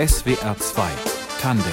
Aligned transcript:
SWR 0.00 0.56
2 0.56 0.82
Tandem. 1.42 1.66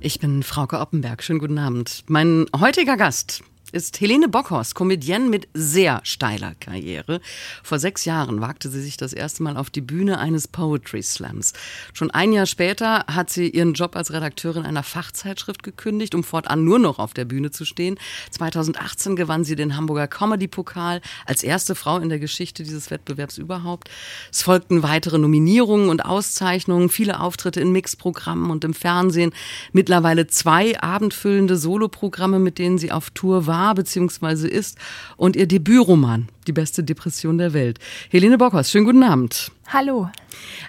Ich 0.00 0.18
bin 0.18 0.42
Frauke 0.42 0.80
Oppenberg. 0.80 1.22
Schönen 1.22 1.40
guten 1.40 1.58
Abend. 1.58 2.04
Mein 2.06 2.46
heutiger 2.58 2.96
Gast 2.96 3.44
ist 3.74 4.00
Helene 4.00 4.28
Bockhorst, 4.28 4.76
Comedienne 4.76 5.28
mit 5.28 5.48
sehr 5.52 6.00
steiler 6.04 6.54
Karriere. 6.54 7.20
Vor 7.64 7.80
sechs 7.80 8.04
Jahren 8.04 8.40
wagte 8.40 8.70
sie 8.70 8.80
sich 8.80 8.96
das 8.96 9.12
erste 9.12 9.42
Mal 9.42 9.56
auf 9.56 9.68
die 9.68 9.80
Bühne 9.80 10.20
eines 10.20 10.46
Poetry 10.46 11.02
Slams. 11.02 11.54
Schon 11.92 12.12
ein 12.12 12.32
Jahr 12.32 12.46
später 12.46 13.04
hat 13.08 13.30
sie 13.30 13.48
ihren 13.48 13.74
Job 13.74 13.96
als 13.96 14.12
Redakteurin 14.12 14.64
einer 14.64 14.84
Fachzeitschrift 14.84 15.64
gekündigt, 15.64 16.14
um 16.14 16.22
fortan 16.22 16.64
nur 16.64 16.78
noch 16.78 17.00
auf 17.00 17.14
der 17.14 17.24
Bühne 17.24 17.50
zu 17.50 17.64
stehen. 17.64 17.98
2018 18.30 19.16
gewann 19.16 19.42
sie 19.42 19.56
den 19.56 19.76
Hamburger 19.76 20.06
Comedy-Pokal 20.06 21.00
als 21.26 21.42
erste 21.42 21.74
Frau 21.74 21.98
in 21.98 22.10
der 22.10 22.20
Geschichte 22.20 22.62
dieses 22.62 22.92
Wettbewerbs 22.92 23.38
überhaupt. 23.38 23.90
Es 24.30 24.42
folgten 24.42 24.84
weitere 24.84 25.18
Nominierungen 25.18 25.88
und 25.88 26.04
Auszeichnungen, 26.04 26.90
viele 26.90 27.18
Auftritte 27.18 27.60
in 27.60 27.72
Mixprogrammen 27.72 28.52
und 28.52 28.62
im 28.62 28.72
Fernsehen, 28.72 29.32
mittlerweile 29.72 30.28
zwei 30.28 30.80
abendfüllende 30.80 31.56
Soloprogramme, 31.56 32.38
mit 32.38 32.60
denen 32.60 32.78
sie 32.78 32.92
auf 32.92 33.10
Tour 33.10 33.48
war 33.48 33.63
war 33.64 33.74
bzw. 33.74 34.46
ist 34.46 34.78
und 35.16 35.36
ihr 35.36 35.46
Debütroman 35.46 36.28
Die 36.46 36.52
beste 36.52 36.84
Depression 36.84 37.38
der 37.38 37.54
Welt. 37.54 37.78
Helene 38.10 38.36
Bockhaus, 38.36 38.70
schönen 38.70 38.84
guten 38.84 39.02
Abend. 39.02 39.50
Hallo. 39.68 40.10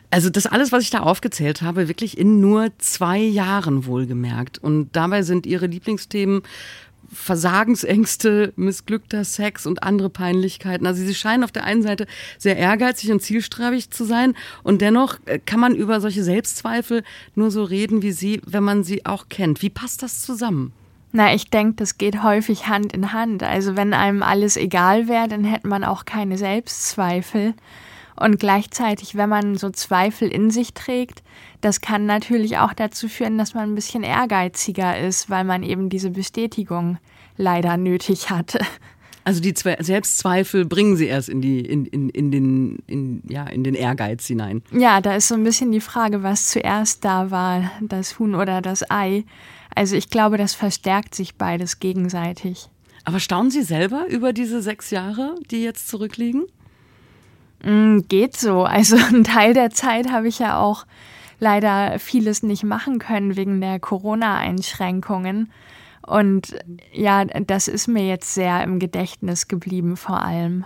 Also 0.10 0.30
das 0.30 0.46
alles, 0.46 0.72
was 0.72 0.84
ich 0.84 0.90
da 0.90 1.02
aufgezählt 1.02 1.62
habe, 1.62 1.90
wirklich 1.90 2.18
in 2.18 2.40
nur 2.40 2.70
zwei 2.78 3.20
Jahren 3.20 3.86
wohlgemerkt. 3.86 4.58
Und 4.60 4.90
dabei 4.94 5.24
sind 5.24 5.46
Ihre 5.46 5.68
Lieblingsthemen 5.68 6.44
Versagensängste, 7.12 8.54
missglückter 8.56 9.24
Sex 9.26 9.66
und 9.68 9.84
andere 9.84 10.10
Peinlichkeiten. 10.10 10.88
Also 10.88 11.06
sie 11.06 11.14
scheinen 11.14 11.44
auf 11.44 11.52
der 11.52 11.64
einen 11.64 11.84
Seite 11.84 12.08
sehr 12.40 12.58
ehrgeizig 12.58 13.12
und 13.12 13.22
zielstrebig 13.22 13.92
zu 13.92 14.06
sein 14.06 14.34
und 14.64 14.82
dennoch 14.82 15.20
äh, 15.26 15.38
kann 15.38 15.60
man 15.60 15.76
über 15.76 16.02
solche 16.02 16.24
Selbstzweifel 16.24 17.04
nur 17.36 17.52
so 17.52 17.64
reden 17.64 18.02
wie 18.02 18.12
sie, 18.12 18.42
wenn 18.46 18.64
man 18.64 18.84
sie 18.84 19.06
auch 19.06 19.30
kennt. 19.30 19.62
Wie 19.62 19.70
passt 19.70 20.02
das 20.02 20.24
zusammen? 20.24 20.74
Na, 21.16 21.34
ich 21.34 21.50
denke, 21.50 21.76
das 21.78 21.98
geht 21.98 22.24
häufig 22.24 22.68
Hand 22.68 22.92
in 22.92 23.14
Hand. 23.14 23.42
Also 23.42 23.78
wenn 23.78 23.94
einem 23.94 24.22
alles 24.22 24.58
egal 24.58 25.08
wäre, 25.08 25.30
dann 25.30 25.46
hätte 25.46 25.66
man 25.66 25.86
auch 25.86 26.04
keine 26.04 26.38
Selbstzweifel. 26.38 27.54
Und 28.18 28.38
gleichzeitig, 28.38 29.16
wenn 29.16 29.30
man 29.30 29.56
so 29.56 29.70
Zweifel 29.70 30.28
in 30.28 30.52
sich 30.52 30.74
trägt, 30.74 31.24
das 31.62 31.80
kann 31.80 32.06
natürlich 32.06 32.58
auch 32.58 32.74
dazu 32.74 33.08
führen, 33.08 33.38
dass 33.38 33.54
man 33.54 33.70
ein 33.70 33.76
bisschen 33.76 34.04
ehrgeiziger 34.04 35.00
ist, 35.00 35.30
weil 35.30 35.46
man 35.46 35.64
eben 35.64 35.88
diese 35.88 36.10
Bestätigung 36.10 36.98
leider 37.38 37.78
nötig 37.78 38.30
hatte. 38.30 38.60
Also 39.24 39.40
die 39.42 39.54
Zwe 39.54 39.78
Selbstzweifel 39.80 40.66
bringen 40.66 40.98
sie 40.98 41.08
erst 41.08 41.30
in 41.30 41.40
die 41.40 41.62
in, 41.62 41.86
in, 41.86 42.10
in 42.10 42.30
den 42.30 42.80
in, 42.88 43.24
ja 43.30 43.48
in 43.48 43.64
den 43.64 43.74
Ehrgeiz 43.74 44.28
hinein. 44.28 44.64
Ja, 44.74 45.00
da 45.00 45.16
ist 45.16 45.30
so 45.30 45.36
ein 45.36 45.46
bisschen 45.46 45.72
die 45.72 45.80
Frage, 45.80 46.24
was 46.24 46.50
zuerst 46.52 47.06
da 47.06 47.32
war, 47.32 47.72
das 47.80 48.20
Huhn 48.20 48.36
oder 48.36 48.62
das 48.62 48.92
Ei. 48.92 49.24
Also 49.76 49.96
ich 49.96 50.10
glaube, 50.10 50.38
das 50.38 50.54
verstärkt 50.54 51.14
sich 51.14 51.36
beides 51.36 51.80
gegenseitig. 51.80 52.70
Aber 53.04 53.20
staunen 53.20 53.52
Sie 53.52 53.62
selber 53.62 54.08
über 54.08 54.34
diese 54.34 54.62
sechs 54.62 54.90
Jahre, 54.90 55.36
die 55.52 55.62
jetzt 55.62 55.90
zurückliegen? 55.90 56.46
Mm, 57.64 58.00
geht 58.08 58.36
so. 58.36 58.64
Also 58.64 58.96
ein 59.14 59.24
Teil 59.24 59.54
der 59.54 59.70
Zeit 59.70 60.10
habe 60.10 60.28
ich 60.28 60.40
ja 60.40 60.60
auch 60.60 60.86
leider 61.40 62.00
vieles 62.00 62.42
nicht 62.42 62.64
machen 62.64 63.00
können 63.00 63.36
wegen 63.36 63.62
der 63.62 63.80
Corona-Einschränkungen. 63.80 65.52
Und 66.06 66.56
ja, 66.94 67.26
das 67.26 67.68
ist 67.68 67.88
mir 67.88 68.08
jetzt 68.08 68.34
sehr 68.34 68.64
im 68.64 68.80
Gedächtnis 68.80 69.48
geblieben 69.48 69.98
vor 69.98 70.22
allem. 70.22 70.66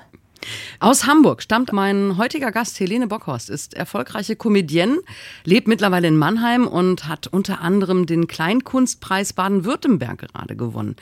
Aus 0.80 1.06
Hamburg 1.06 1.42
stammt 1.42 1.73
mein 1.73 2.18
heutiger 2.18 2.52
Gast 2.52 2.80
Helene 2.80 3.08
Bockhorst, 3.08 3.50
ist 3.50 3.73
erfolgreiche 3.73 4.36
Comedienne, 4.36 5.00
lebt 5.44 5.68
mittlerweile 5.68 6.08
in 6.08 6.18
Mannheim 6.18 6.68
und 6.68 7.08
hat 7.08 7.28
unter 7.28 7.62
anderem 7.62 8.06
den 8.06 8.28
Kleinkunstpreis 8.28 9.34
Baden-Württemberg 9.34 10.20
gerade 10.20 10.56
gewonnen. 10.56 10.96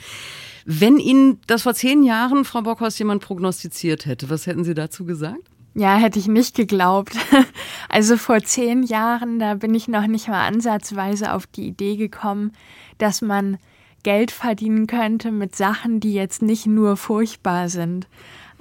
Wenn 0.64 0.98
Ihnen 0.98 1.40
das 1.46 1.62
vor 1.62 1.74
zehn 1.74 2.02
Jahren, 2.02 2.44
Frau 2.44 2.62
Bockhorst, 2.62 2.98
jemand 2.98 3.22
prognostiziert 3.22 4.06
hätte, 4.06 4.28
was 4.30 4.46
hätten 4.46 4.64
Sie 4.64 4.74
dazu 4.74 5.04
gesagt? 5.04 5.48
Ja, 5.74 5.96
hätte 5.96 6.18
ich 6.18 6.28
nicht 6.28 6.54
geglaubt. 6.54 7.14
Also 7.90 8.18
vor 8.18 8.42
zehn 8.42 8.82
Jahren, 8.82 9.38
da 9.38 9.54
bin 9.54 9.74
ich 9.74 9.88
noch 9.88 10.06
nicht 10.06 10.28
mal 10.28 10.46
ansatzweise 10.46 11.32
auf 11.32 11.46
die 11.46 11.66
Idee 11.66 11.96
gekommen, 11.96 12.52
dass 12.98 13.22
man 13.22 13.56
Geld 14.02 14.30
verdienen 14.30 14.86
könnte 14.86 15.32
mit 15.32 15.56
Sachen, 15.56 15.98
die 15.98 16.12
jetzt 16.12 16.42
nicht 16.42 16.66
nur 16.66 16.98
furchtbar 16.98 17.70
sind. 17.70 18.06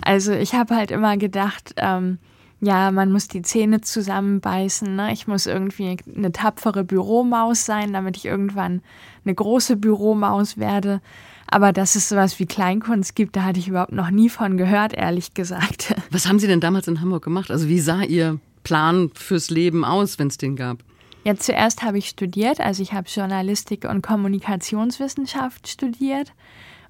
Also 0.02 0.32
ich 0.34 0.54
habe 0.54 0.76
halt 0.76 0.92
immer 0.92 1.18
gedacht, 1.18 1.74
ähm, 1.78 2.20
ja, 2.60 2.92
man 2.92 3.12
muss 3.12 3.28
die 3.28 3.44
Zähne 3.44 3.82
zusammenbeißen. 3.82 4.96
Ne? 4.96 5.14
Ich 5.14 5.28
muss 5.28 5.46
irgendwie 5.46 5.98
eine 6.16 6.32
tapfere 6.32 6.84
Büromaus 6.84 7.66
sein, 7.66 7.94
damit 7.94 8.18
ich 8.18 8.26
irgendwann 8.26 8.82
eine 9.26 9.36
große 9.36 9.76
Büromaus 9.76 10.58
werde. 10.58 11.02
Aber 11.50 11.72
dass 11.72 11.96
es 11.96 12.10
sowas 12.10 12.40
wie 12.40 12.46
Kleinkunst 12.46 13.16
gibt, 13.16 13.36
da 13.36 13.44
hatte 13.44 13.60
ich 13.60 13.68
überhaupt 13.68 13.92
noch 13.92 14.10
nie 14.10 14.30
von 14.30 14.58
gehört, 14.58 14.94
ehrlich 14.94 15.34
gesagt. 15.34 15.96
Was 16.12 16.28
haben 16.28 16.40
Sie 16.40 16.48
denn 16.48 16.60
damals 16.60 16.88
in 16.88 17.00
Hamburg 17.00 17.24
gemacht? 17.24 17.52
Also 17.52 17.70
wie 17.70 17.80
sah 17.80 18.02
Ihr 18.02 18.40
Plan 18.64 19.12
fürs 19.14 19.50
Leben 19.50 19.86
aus, 19.86 20.20
wenn 20.20 20.28
es 20.28 20.38
den 20.38 20.56
gab? 20.56 20.80
Ja, 21.24 21.36
zuerst 21.36 21.84
habe 21.84 21.98
ich 21.98 22.08
studiert, 22.08 22.60
also 22.60 22.82
ich 22.82 22.94
habe 22.94 23.08
Journalistik 23.10 23.86
und 23.86 24.02
Kommunikationswissenschaft 24.02 25.68
studiert 25.68 26.34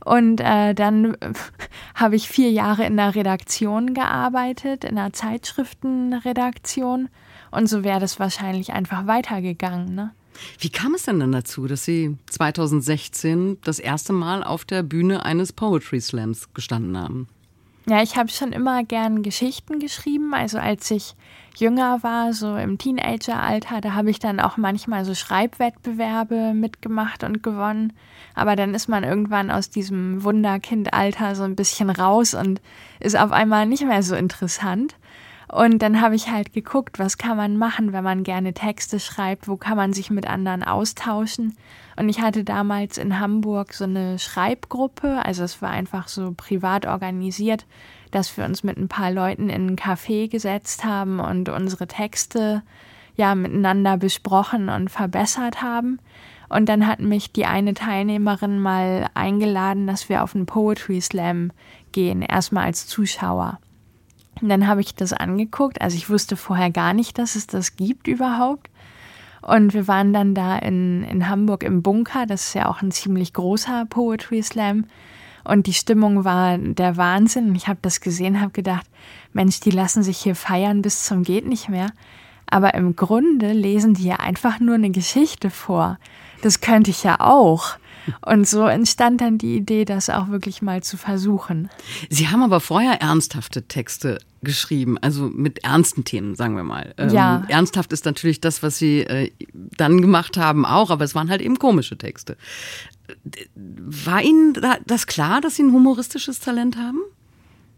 und 0.06 0.40
äh, 0.42 0.74
dann 0.74 1.18
habe 1.96 2.16
ich 2.16 2.30
vier 2.30 2.52
Jahre 2.52 2.86
in 2.86 2.98
der 2.98 3.16
Redaktion 3.16 3.94
gearbeitet, 3.94 4.84
in 4.84 4.96
der 4.96 5.14
Zeitschriftenredaktion. 5.14 7.10
Und 7.52 7.68
so 7.68 7.84
wäre 7.84 8.00
das 8.00 8.20
wahrscheinlich 8.20 8.74
einfach 8.74 9.08
weitergegangen. 9.08 9.96
Ne? 9.96 10.12
Wie 10.60 10.70
kam 10.70 10.94
es 10.96 11.04
denn 11.04 11.20
dann 11.20 11.32
dazu, 11.32 11.68
dass 11.68 11.86
Sie 11.86 12.18
2016 12.28 13.58
das 13.64 13.80
erste 13.80 14.14
Mal 14.14 14.44
auf 14.44 14.66
der 14.66 14.84
Bühne 14.84 15.26
eines 15.26 15.54
Poetry 15.54 16.02
Slams 16.02 16.54
gestanden 16.54 16.98
haben? 16.98 17.28
Ja, 17.90 18.04
ich 18.04 18.18
habe 18.18 18.28
schon 18.28 18.52
immer 18.52 18.84
gern 18.84 19.24
Geschichten 19.24 19.80
geschrieben. 19.80 20.34
Also 20.34 20.58
als 20.58 20.92
ich 20.92 21.16
jünger 21.56 22.04
war, 22.04 22.34
so 22.34 22.58
im 22.58 22.78
Teenageralter, 22.78 23.80
da 23.80 23.94
habe 23.94 24.10
ich 24.10 24.20
dann 24.20 24.42
auch 24.42 24.58
manchmal 24.58 25.06
so 25.06 25.16
Schreibwettbewerbe 25.16 26.54
mitgemacht 26.54 27.24
und 27.24 27.42
gewonnen. 27.42 27.94
Aber 28.36 28.58
dann 28.58 28.76
ist 28.76 28.90
man 28.90 29.06
irgendwann 29.06 29.50
aus 29.50 29.70
diesem 29.70 30.22
Wunderkindalter 30.26 31.34
so 31.36 31.44
ein 31.44 31.56
bisschen 31.56 31.90
raus 31.90 32.34
und 32.34 32.60
ist 33.00 33.18
auf 33.18 33.32
einmal 33.32 33.66
nicht 33.66 33.86
mehr 33.86 34.04
so 34.04 34.16
interessant. 34.16 34.96
Und 35.50 35.82
dann 35.82 36.02
habe 36.02 36.16
ich 36.16 36.30
halt 36.30 36.52
geguckt, 36.52 37.00
was 37.00 37.18
kann 37.18 37.38
man 37.38 37.58
machen, 37.58 37.94
wenn 37.94 38.04
man 38.04 38.24
gerne 38.24 38.54
Texte 38.54 39.00
schreibt, 39.00 39.48
wo 39.48 39.56
kann 39.56 39.78
man 39.78 39.94
sich 39.94 40.10
mit 40.10 40.28
anderen 40.28 40.62
austauschen. 40.62 41.56
Und 41.96 42.10
ich 42.10 42.22
hatte 42.22 42.44
damals 42.44 42.98
in 42.98 43.20
Hamburg 43.20 43.74
so 43.74 43.86
eine 43.86 44.20
Schreibgruppe, 44.20 45.22
also 45.24 45.44
es 45.44 45.62
war 45.62 45.70
einfach 45.70 46.10
so 46.10 46.34
privat 46.36 46.86
organisiert, 46.86 47.66
dass 48.12 48.36
wir 48.36 48.44
uns 48.44 48.64
mit 48.64 48.78
ein 48.78 48.90
paar 48.90 49.12
Leuten 49.12 49.50
in 49.50 49.68
ein 49.68 49.76
Café 49.78 50.30
gesetzt 50.30 50.84
haben 50.84 51.20
und 51.20 51.48
unsere 51.48 51.88
Texte 51.88 52.62
ja 53.16 53.34
miteinander 53.34 53.98
besprochen 53.98 54.68
und 54.70 54.90
verbessert 54.90 55.62
haben. 55.62 56.00
Und 56.50 56.68
dann 56.70 56.88
hat 56.88 57.00
mich 57.00 57.32
die 57.32 57.46
eine 57.46 57.74
Teilnehmerin 57.74 58.60
mal 58.60 59.10
eingeladen, 59.14 59.88
dass 59.88 60.10
wir 60.10 60.24
auf 60.24 60.36
einen 60.36 60.46
Poetry 60.46 61.02
Slam 61.02 61.52
gehen, 61.92 62.22
erstmal 62.22 62.66
als 62.66 62.88
Zuschauer. 62.88 63.60
Und 64.42 64.50
dann 64.50 64.68
habe 64.68 64.82
ich 64.82 64.96
das 64.96 65.14
angeguckt. 65.14 65.82
Also 65.82 65.96
ich 65.98 66.10
wusste 66.10 66.36
vorher 66.36 66.70
gar 66.70 66.94
nicht, 66.94 67.18
dass 67.18 67.36
es 67.36 67.48
das 67.48 67.76
gibt 67.76 68.08
überhaupt. 68.08 68.70
Und 69.42 69.74
wir 69.74 69.88
waren 69.88 70.14
dann 70.14 70.34
da 70.34 70.58
in, 70.58 71.04
in 71.04 71.30
Hamburg 71.30 71.64
im 71.64 71.82
Bunker. 71.82 72.26
Das 72.26 72.48
ist 72.48 72.54
ja 72.54 72.68
auch 72.68 72.82
ein 72.82 72.92
ziemlich 72.92 73.34
großer 73.34 73.86
Poetry 73.86 74.42
Slam. 74.44 74.86
Und 75.44 75.68
die 75.68 75.74
Stimmung 75.74 76.26
war 76.26 76.58
der 76.58 76.98
Wahnsinn. 76.98 77.56
Ich 77.56 77.68
habe 77.68 77.80
das 77.82 78.02
gesehen, 78.02 78.42
habe 78.42 78.52
gedacht, 78.52 78.86
Mensch, 79.32 79.62
die 79.62 79.72
lassen 79.72 80.04
sich 80.04 80.18
hier 80.18 80.36
feiern 80.36 80.82
bis 80.82 81.06
zum 81.06 81.24
geht 81.24 81.48
nicht 81.48 81.70
mehr. 81.70 81.92
Aber 82.50 82.74
im 82.74 82.96
Grunde 82.96 83.54
lesen 83.54 83.94
die 83.94 84.06
ja 84.06 84.18
einfach 84.18 84.60
nur 84.60 84.76
eine 84.76 84.90
Geschichte 84.90 85.50
vor. 85.50 86.00
Das 86.42 86.60
könnte 86.60 86.92
ich 86.92 87.04
ja 87.04 87.20
auch. 87.20 87.78
Und 88.26 88.48
so 88.48 88.66
entstand 88.66 89.22
dann 89.22 89.38
die 89.38 89.58
Idee, 89.58 89.86
das 89.86 90.10
auch 90.10 90.30
wirklich 90.30 90.62
mal 90.62 90.84
zu 90.84 90.98
versuchen. 90.98 91.70
Sie 92.10 92.28
haben 92.28 92.44
aber 92.44 92.60
vorher 92.60 93.02
ernsthafte 93.02 93.64
Texte 93.64 94.20
geschrieben, 94.42 94.98
also 95.00 95.30
mit 95.34 95.64
ernsten 95.64 96.04
Themen, 96.04 96.36
sagen 96.36 96.56
wir 96.56 96.64
mal. 96.64 96.94
Ähm, 96.98 97.10
ja. 97.10 97.44
ernsthaft 97.48 97.92
ist 97.92 98.06
natürlich 98.06 98.40
das, 98.40 98.64
was 98.64 98.78
Sie 98.78 99.02
äh, 99.02 99.32
dann 99.54 100.02
gemacht 100.02 100.38
haben, 100.38 100.66
auch, 100.66 100.90
aber 100.90 101.04
es 101.04 101.16
waren 101.16 101.30
halt 101.30 101.42
eben 101.42 101.60
komische 101.60 101.98
Texte. 101.98 102.38
War 103.56 104.22
Ihnen 104.22 104.54
das 104.86 105.08
klar, 105.08 105.42
dass 105.42 105.56
Sie 105.56 105.64
ein 105.64 105.74
humoristisches 105.74 106.40
Talent 106.40 106.78
haben? 106.78 107.00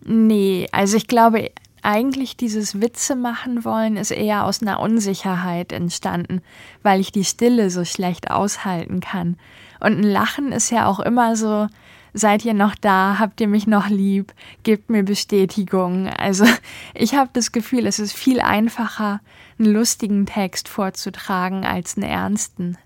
Nee, 0.05 0.67
also 0.71 0.97
ich 0.97 1.07
glaube, 1.07 1.51
eigentlich 1.81 2.37
dieses 2.37 2.81
Witze 2.81 3.15
machen 3.15 3.63
wollen 3.63 3.97
ist 3.97 4.11
eher 4.11 4.45
aus 4.45 4.61
einer 4.61 4.79
Unsicherheit 4.79 5.71
entstanden, 5.71 6.41
weil 6.83 6.99
ich 6.99 7.11
die 7.11 7.23
Stille 7.23 7.69
so 7.69 7.85
schlecht 7.85 8.31
aushalten 8.31 8.99
kann. 8.99 9.37
Und 9.79 9.99
ein 9.99 10.03
Lachen 10.03 10.51
ist 10.51 10.71
ja 10.71 10.87
auch 10.87 10.99
immer 10.99 11.35
so, 11.35 11.67
seid 12.13 12.45
ihr 12.45 12.53
noch 12.53 12.75
da, 12.75 13.17
habt 13.19 13.39
ihr 13.41 13.47
mich 13.47 13.67
noch 13.67 13.89
lieb, 13.89 14.33
gebt 14.63 14.89
mir 14.89 15.03
Bestätigung. 15.03 16.07
Also 16.07 16.45
ich 16.93 17.15
habe 17.15 17.29
das 17.33 17.51
Gefühl, 17.51 17.85
es 17.85 17.99
ist 17.99 18.13
viel 18.13 18.39
einfacher, 18.41 19.21
einen 19.57 19.73
lustigen 19.73 20.25
Text 20.25 20.67
vorzutragen 20.67 21.65
als 21.65 21.97
einen 21.97 22.09
ernsten. 22.09 22.77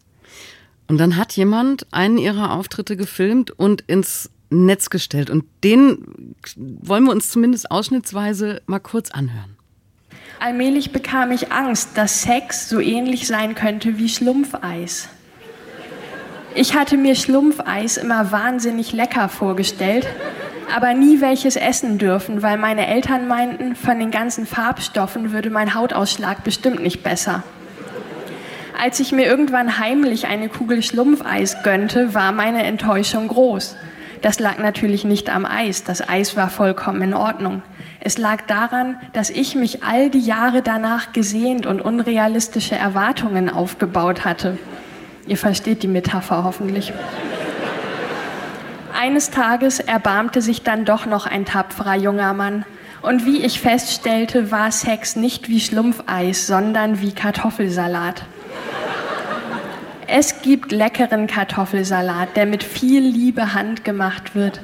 Und 0.88 0.98
dann 0.98 1.16
hat 1.16 1.34
jemand 1.34 1.88
einen 1.92 2.18
ihrer 2.18 2.52
Auftritte 2.52 2.98
gefilmt 2.98 3.52
und 3.52 3.82
ins 3.82 4.30
Netz 4.50 4.90
gestellt. 4.90 5.30
Und 5.30 5.46
den 5.64 6.36
wollen 6.56 7.06
wir 7.06 7.12
uns 7.12 7.30
zumindest 7.30 7.72
ausschnittsweise 7.72 8.62
mal 8.68 8.80
kurz 8.80 9.10
anhören. 9.12 9.58
Allmählich 10.40 10.92
bekam 10.92 11.32
ich 11.32 11.52
Angst, 11.52 11.92
dass 11.96 12.24
Sex 12.24 12.68
so 12.70 12.80
ähnlich 12.80 13.28
sein 13.28 13.56
könnte 13.56 13.98
wie 13.98 14.10
Schlumpfeis. 14.10 15.08
Ich 16.56 16.76
hatte 16.76 16.98
mir 16.98 17.16
Schlumpfeis 17.16 17.98
immer 17.98 18.32
wahnsinnig 18.32 18.94
lecker 18.94 19.28
vorgestellt, 19.28 20.08
aber 20.76 20.94
nie 20.94 21.20
welches 21.20 21.56
essen 21.56 21.98
dürfen, 21.98 22.44
weil 22.44 22.58
meine 22.58 22.86
Eltern 22.86 23.28
meinten, 23.28 23.76
von 23.76 23.98
den 23.98 24.12
ganzen 24.12 24.46
Farbstoffen 24.46 25.32
würde 25.32 25.50
mein 25.50 25.74
Hautausschlag 25.74 26.44
bestimmt 26.44 26.84
nicht 26.84 27.02
besser. 27.02 27.42
Als 28.80 29.00
ich 29.00 29.12
mir 29.12 29.26
irgendwann 29.26 29.80
heimlich 29.80 30.28
eine 30.28 30.48
Kugel 30.48 30.84
Schlumpfeis 30.84 31.64
gönnte, 31.64 32.14
war 32.14 32.32
meine 32.32 32.64
Enttäuschung 32.64 33.30
groß. 33.30 33.76
Das 34.22 34.40
lag 34.40 34.60
natürlich 34.60 35.06
nicht 35.06 35.32
am 35.32 35.46
Eis, 35.46 35.84
das 35.84 36.08
Eis 36.08 36.38
war 36.38 36.50
vollkommen 36.50 37.02
in 37.02 37.14
Ordnung. 37.16 37.64
Es 38.00 38.20
lag 38.20 38.42
daran, 38.46 38.98
dass 39.14 39.32
ich 39.32 39.56
mich 39.56 39.84
all 39.84 40.12
die 40.12 40.20
Jahre 40.20 40.62
danach 40.62 41.14
gesehnt 41.14 41.66
und 41.66 41.82
unrealistische 41.82 42.76
Erwartungen 42.76 43.50
aufgebaut 43.50 44.24
hatte. 44.24 44.60
Ihr 45.26 45.38
versteht 45.38 45.84
die 45.84 45.88
Metapher 45.88 46.44
hoffentlich. 46.44 46.94
Eines 48.94 49.32
Tages 49.32 49.80
erbarmte 49.80 50.42
sich 50.42 50.64
dann 50.64 50.86
doch 50.86 51.06
noch 51.06 51.26
ein 51.26 51.46
tapferer 51.46 51.96
junger 51.96 52.34
Mann. 52.34 52.66
Und 53.02 53.26
wie 53.26 53.44
ich 53.44 53.60
feststellte, 53.60 54.52
war 54.52 54.72
Sex 54.72 55.16
nicht 55.16 55.50
wie 55.50 55.60
Schlumpfeis, 55.60 56.48
sondern 56.48 57.02
wie 57.02 57.12
Kartoffelsalat. 57.12 58.24
Es 60.08 60.42
gibt 60.42 60.72
leckeren 60.72 61.28
Kartoffelsalat, 61.28 62.36
der 62.36 62.46
mit 62.46 62.64
viel 62.64 63.02
Liebe 63.02 63.54
handgemacht 63.54 64.36
wird. 64.36 64.62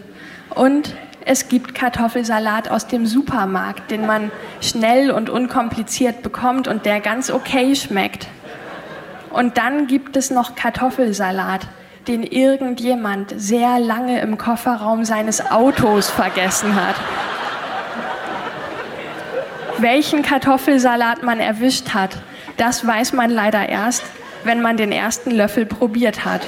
Und 0.50 0.95
es 1.25 1.47
gibt 1.50 1.75
Kartoffelsalat 1.75 2.69
aus 2.69 2.88
dem 2.88 3.05
Supermarkt, 3.05 3.91
den 3.91 4.05
man 4.05 4.31
schnell 4.62 5.12
und 5.12 5.29
unkompliziert 5.29 6.23
bekommt 6.23 6.67
und 6.67 6.85
der 6.85 7.01
ganz 7.01 7.29
okay 7.31 7.75
schmeckt. 7.75 8.27
Und 9.31 9.57
dann 9.57 9.87
gibt 9.87 10.17
es 10.17 10.31
noch 10.31 10.55
Kartoffelsalat, 10.55 11.67
den 12.07 12.23
irgendjemand 12.23 13.33
sehr 13.37 13.79
lange 13.79 14.21
im 14.21 14.37
Kofferraum 14.37 15.05
seines 15.05 15.51
Autos 15.51 16.09
vergessen 16.09 16.75
hat. 16.75 16.95
Welchen 19.77 20.23
Kartoffelsalat 20.23 21.23
man 21.23 21.39
erwischt 21.39 21.93
hat, 21.93 22.17
das 22.57 22.85
weiß 22.85 23.13
man 23.13 23.29
leider 23.29 23.69
erst, 23.69 24.03
wenn 24.43 24.61
man 24.61 24.77
den 24.77 24.91
ersten 24.91 25.31
Löffel 25.31 25.65
probiert 25.65 26.25
hat. 26.25 26.41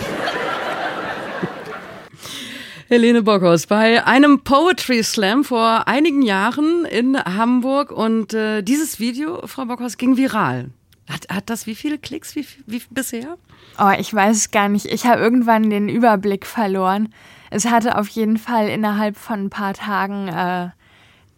Helene 2.90 3.22
Bockhaus 3.22 3.68
bei 3.68 4.06
einem 4.06 4.44
Poetry 4.44 5.02
Slam 5.02 5.46
vor 5.46 5.88
einigen 5.88 6.22
Jahren 6.24 6.84
in 6.84 7.18
Hamburg 7.18 7.90
und 7.92 8.34
äh, 8.34 8.64
dieses 8.64 9.00
Video, 9.00 9.48
Frau 9.48 9.64
Bockhaus, 9.64 9.96
ging 9.96 10.18
viral. 10.18 10.72
Hat, 11.10 11.28
hat 11.30 11.50
das 11.50 11.68
wie 11.68 11.76
viele 11.76 11.98
Klicks 11.98 12.36
wie, 12.36 12.46
wie 12.66 12.82
bisher? 12.90 13.38
Oh, 13.80 13.92
ich 13.98 14.14
weiß 14.14 14.38
es 14.38 14.52
gar 14.52 14.70
nicht. 14.70 14.86
Ich 14.86 15.06
habe 15.06 15.22
irgendwann 15.22 15.70
den 15.70 15.90
Überblick 15.90 16.46
verloren. 16.46 17.14
Es 17.50 17.66
hatte 17.66 17.98
auf 17.98 18.08
jeden 18.08 18.38
Fall 18.38 18.70
innerhalb 18.70 19.18
von 19.18 19.46
ein 19.46 19.50
paar 19.50 19.74
Tagen 19.74 20.28
äh, 20.30 20.70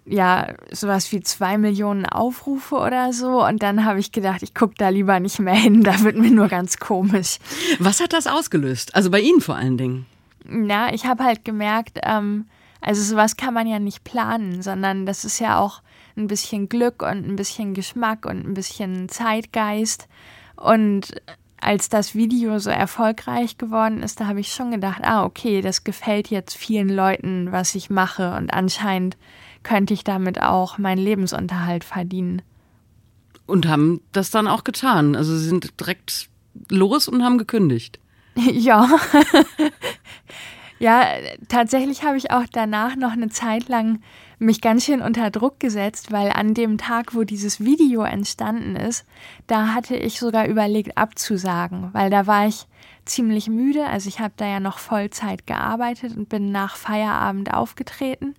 ja 0.06 0.54
sowas 0.71 1.12
wie 1.12 1.21
zwei 1.21 1.57
Millionen 1.57 2.06
Aufrufe 2.06 2.75
oder 2.75 3.13
so. 3.13 3.44
Und 3.45 3.63
dann 3.63 3.86
habe 3.86 4.00
ich 4.00 4.12
gedacht, 4.12 4.44
ich 4.44 4.54
gucke 4.54 4.75
da 4.77 4.89
lieber 4.89 5.19
nicht 5.19 5.39
mehr 5.39 5.56
hin. 5.56 5.83
Da 5.83 6.01
wird 6.01 6.18
mir 6.18 6.31
nur 6.31 6.50
ganz 6.50 6.77
komisch. 6.77 7.39
Was 7.80 8.00
hat 8.00 8.13
das 8.13 8.27
ausgelöst? 8.27 8.95
Also 8.95 9.10
bei 9.10 9.21
Ihnen 9.21 9.42
vor 9.42 9.56
allen 9.56 9.77
Dingen? 9.77 10.06
Na, 10.45 10.94
ich 10.94 11.06
habe 11.06 11.24
halt 11.24 11.45
gemerkt, 11.45 12.00
ähm, 12.04 12.45
also 12.83 13.01
sowas 13.01 13.38
kann 13.38 13.53
man 13.53 13.65
ja 13.65 13.80
nicht 13.80 14.03
planen, 14.03 14.62
sondern 14.62 15.06
das 15.06 15.24
ist 15.24 15.39
ja 15.39 15.57
auch 15.57 15.81
ein 16.18 16.27
bisschen 16.27 16.68
Glück 16.68 17.01
und 17.01 17.25
ein 17.25 17.38
bisschen 17.38 17.74
Geschmack 17.74 18.25
und 18.25 18.45
ein 18.45 18.53
bisschen 18.53 19.07
Zeitgeist. 19.07 20.09
Und 20.57 21.15
als 21.62 21.88
das 21.88 22.13
Video 22.13 22.59
so 22.59 22.69
erfolgreich 22.69 23.57
geworden 23.57 24.03
ist, 24.03 24.19
da 24.19 24.27
habe 24.27 24.41
ich 24.41 24.53
schon 24.53 24.71
gedacht, 24.71 25.01
ah, 25.03 25.24
okay, 25.24 25.62
das 25.62 25.85
gefällt 25.85 26.30
jetzt 26.30 26.56
vielen 26.56 26.89
Leuten, 26.89 27.53
was 27.53 27.74
ich 27.74 27.89
mache 27.89 28.35
und 28.35 28.53
anscheinend 28.53 29.18
könnte 29.63 29.94
ich 29.94 30.03
damit 30.03 30.41
auch 30.41 30.77
meinen 30.77 31.01
Lebensunterhalt 31.01 31.86
verdienen. 31.86 32.41
Und 33.45 33.65
haben 33.65 34.01
das 34.12 34.29
dann 34.29 34.47
auch 34.47 34.65
getan. 34.65 35.15
Also 35.15 35.38
sie 35.38 35.45
sind 35.45 35.79
direkt 35.79 36.27
los 36.69 37.07
und 37.07 37.24
haben 37.24 37.38
gekündigt. 37.38 38.00
Ja. 38.51 38.89
Ja, 40.79 41.05
tatsächlich 41.47 42.03
habe 42.03 42.17
ich 42.17 42.31
auch 42.31 42.45
danach 42.51 42.95
noch 42.95 43.11
eine 43.11 43.29
Zeit 43.29 43.69
lang 43.69 44.01
mich 44.39 44.61
ganz 44.61 44.85
schön 44.85 45.01
unter 45.01 45.31
Druck 45.31 45.59
gesetzt, 45.59 46.11
weil 46.11 46.31
an 46.31 46.53
dem 46.53 46.77
Tag, 46.77 47.15
wo 47.15 47.23
dieses 47.23 47.59
Video 47.63 48.03
entstanden 48.03 48.75
ist, 48.75 49.05
da 49.47 49.73
hatte 49.73 49.95
ich 49.95 50.19
sogar 50.19 50.47
überlegt 50.47 50.97
abzusagen, 50.97 51.89
weil 51.93 52.09
da 52.09 52.27
war 52.27 52.47
ich 52.47 52.67
ziemlich 53.05 53.47
müde. 53.47 53.85
Also 53.85 54.09
ich 54.09 54.19
habe 54.19 54.33
da 54.37 54.45
ja 54.45 54.59
noch 54.59 54.79
Vollzeit 54.79 55.47
gearbeitet 55.47 56.15
und 56.15 56.29
bin 56.29 56.51
nach 56.51 56.75
Feierabend 56.75 57.53
aufgetreten. 57.53 58.35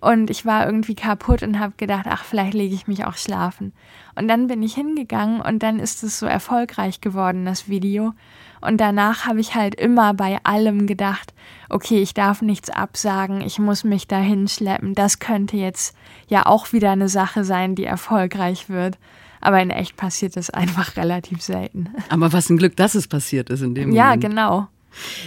Und 0.00 0.30
ich 0.30 0.44
war 0.44 0.66
irgendwie 0.66 0.96
kaputt 0.96 1.44
und 1.44 1.60
habe 1.60 1.74
gedacht, 1.76 2.06
ach, 2.08 2.24
vielleicht 2.24 2.54
lege 2.54 2.74
ich 2.74 2.88
mich 2.88 3.04
auch 3.04 3.16
schlafen. 3.16 3.72
Und 4.16 4.26
dann 4.26 4.48
bin 4.48 4.60
ich 4.62 4.74
hingegangen 4.74 5.40
und 5.40 5.62
dann 5.62 5.78
ist 5.78 6.02
es 6.02 6.18
so 6.18 6.26
erfolgreich 6.26 7.00
geworden, 7.00 7.44
das 7.44 7.68
Video. 7.68 8.12
Und 8.62 8.80
danach 8.80 9.26
habe 9.26 9.40
ich 9.40 9.54
halt 9.54 9.74
immer 9.74 10.14
bei 10.14 10.38
allem 10.44 10.86
gedacht, 10.86 11.34
okay, 11.68 12.00
ich 12.00 12.14
darf 12.14 12.42
nichts 12.42 12.70
absagen, 12.70 13.40
ich 13.40 13.58
muss 13.58 13.84
mich 13.84 14.06
da 14.06 14.18
hinschleppen. 14.18 14.94
Das 14.94 15.18
könnte 15.18 15.56
jetzt 15.56 15.96
ja 16.28 16.46
auch 16.46 16.72
wieder 16.72 16.92
eine 16.92 17.08
Sache 17.08 17.44
sein, 17.44 17.74
die 17.74 17.84
erfolgreich 17.84 18.68
wird. 18.68 18.98
Aber 19.40 19.60
in 19.60 19.70
echt 19.70 19.96
passiert 19.96 20.36
das 20.36 20.50
einfach 20.50 20.96
relativ 20.96 21.42
selten. 21.42 21.90
Aber 22.08 22.32
was 22.32 22.48
ein 22.48 22.56
Glück, 22.56 22.76
dass 22.76 22.94
es 22.94 23.08
passiert 23.08 23.50
ist 23.50 23.62
in 23.62 23.74
dem 23.74 23.92
ja, 23.92 24.04
Moment. 24.04 24.22
Ja, 24.22 24.28
genau. 24.28 24.68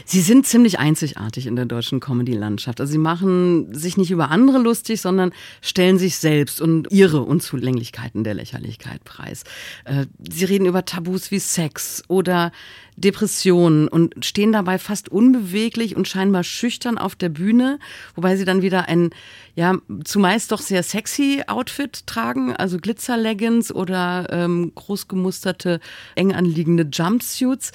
Sie 0.06 0.22
sind 0.22 0.46
ziemlich 0.46 0.80
einzigartig 0.80 1.48
in 1.48 1.56
der 1.56 1.66
deutschen 1.66 2.00
Comedy-Landschaft. 2.00 2.80
Also 2.80 2.92
Sie 2.92 2.98
machen 2.98 3.74
sich 3.74 3.98
nicht 3.98 4.12
über 4.12 4.30
andere 4.30 4.58
lustig, 4.60 5.02
sondern 5.02 5.32
stellen 5.62 5.98
sich 5.98 6.18
selbst 6.18 6.62
und 6.62 6.92
ihre 6.92 7.22
Unzulänglichkeiten 7.22 8.24
der 8.24 8.34
Lächerlichkeit 8.34 9.04
preis. 9.04 9.44
Äh, 9.86 10.06
Sie 10.30 10.46
reden 10.46 10.66
über 10.66 10.86
Tabus 10.86 11.32
wie 11.32 11.40
Sex 11.40 12.04
oder 12.08 12.52
Depressionen 12.98 13.88
und 13.88 14.26
stehen 14.26 14.52
dabei 14.52 14.80
fast 14.80 15.10
unbeweglich 15.10 15.96
und 15.96 16.08
scheinbar 16.08 16.44
schüchtern 16.44 16.98
auf 16.98 17.16
der 17.16 17.30
Bühne, 17.30 17.80
wobei 18.16 18.38
sie 18.38 18.46
dann 18.46 18.62
wieder 18.62 18.88
ein, 18.88 19.10
ja, 19.56 19.76
zumeist 20.04 20.52
doch 20.52 20.62
sehr 20.62 20.82
sexy 20.82 21.44
Outfit 21.48 22.08
tragen, 22.08 22.56
also 22.56 22.78
Glitzerleggings 22.78 23.74
oder 23.74 24.28
ähm, 24.32 24.72
großgemusterte, 24.76 25.80
eng 26.16 26.34
anliegende 26.34 26.88
Jumpsuits. 26.92 27.72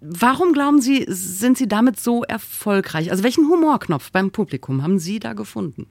Warum 0.00 0.52
glauben 0.52 0.80
Sie, 0.80 1.04
sind 1.08 1.58
Sie 1.58 1.66
damit 1.66 1.98
so 1.98 2.22
erfolgreich? 2.22 3.10
Also 3.10 3.24
welchen 3.24 3.48
Humorknopf 3.48 4.12
beim 4.12 4.30
Publikum 4.30 4.82
haben 4.82 4.98
Sie 4.98 5.18
da 5.18 5.32
gefunden? 5.32 5.86